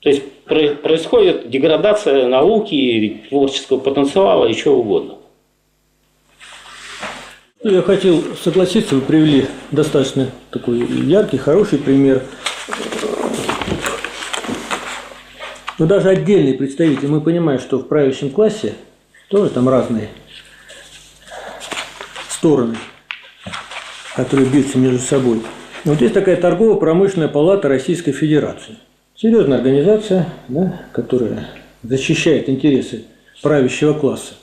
[0.00, 5.16] То есть про- происходит деградация науки, творческого потенциала и чего угодно.
[7.62, 12.22] Ну, Я хотел согласиться, вы привели достаточно такой яркий, хороший пример.
[15.78, 18.74] Но даже отдельный представитель, мы понимаем, что в правящем классе
[19.28, 20.08] тоже там разные
[22.30, 22.76] стороны,
[24.14, 25.42] которые бьются между собой.
[25.84, 28.76] Вот есть такая торгово-промышленная палата Российской Федерации.
[29.14, 31.48] Серьезная организация, да, которая
[31.82, 33.04] защищает интересы
[33.42, 34.34] правящего класса.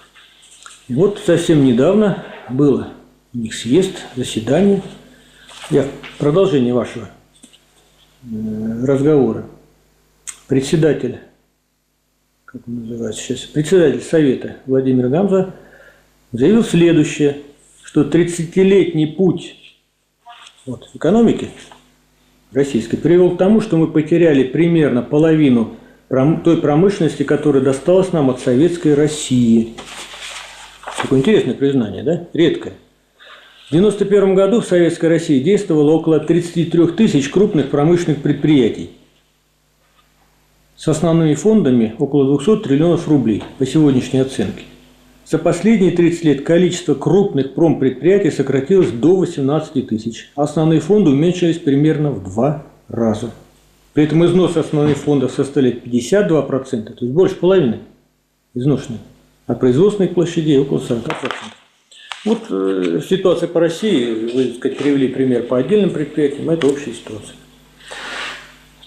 [0.87, 2.89] Вот совсем недавно было
[3.33, 4.81] у них съезд, заседание.
[5.69, 5.85] Я
[6.19, 7.09] продолжение вашего
[8.23, 9.45] э, разговора.
[10.53, 11.17] Председатель,
[12.45, 15.55] как он называется сейчас, председатель Совета Владимир Гамза
[16.31, 17.37] заявил следующее,
[17.83, 19.55] что 30-летний путь
[20.67, 21.49] вот, экономики
[22.51, 25.73] российской привел к тому, что мы потеряли примерно половину
[26.07, 29.73] той промышленности, которая досталась нам от советской России.
[31.01, 32.27] Такое интересное признание, да?
[32.31, 32.73] Редкое.
[33.71, 38.91] В 1991 году в Советской России действовало около 33 тысяч крупных промышленных предприятий
[40.83, 44.63] с основными фондами около 200 триллионов рублей по сегодняшней оценке.
[45.25, 50.29] За последние 30 лет количество крупных промпредприятий сократилось до 18 тысяч.
[50.35, 53.31] а Основные фонды уменьшились примерно в два раза.
[53.93, 57.79] При этом износ основных фондов составляет 52%, то есть больше половины
[58.53, 58.97] изношены.
[59.47, 61.31] А производственных площадей около 40%.
[62.25, 66.91] Вот э, ситуация по России, вы так сказать, привели пример по отдельным предприятиям, это общая
[66.91, 67.35] ситуация.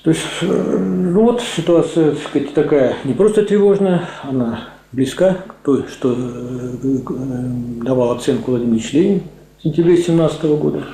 [0.06, 5.64] То есть, э, ну вот ситуация, так сказать, такая не просто тревожная, она близка к
[5.64, 6.98] той, что э, э,
[7.82, 9.22] давал оценку Владимир Ильич Ленин
[9.58, 10.84] в сентябре 2017 года.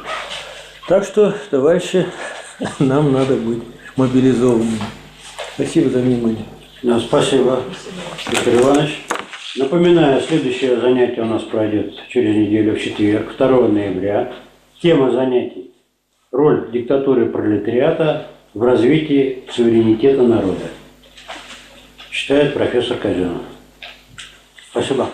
[0.89, 2.07] Так что, товарищи,
[2.79, 3.63] нам надо быть
[3.97, 4.79] мобилизованными.
[5.57, 6.47] Спасибо за внимание.
[6.83, 7.61] Да, спасибо,
[8.31, 9.05] Виктор Иванович.
[9.59, 14.33] Напоминаю, следующее занятие у нас пройдет через неделю в четверг, 2 ноября.
[14.81, 15.71] Тема занятий–
[16.33, 20.69] роль диктатуры пролетариата в развитии суверенитета народа.
[22.11, 23.43] Читает профессор Казенов.
[24.71, 25.09] Спасибо.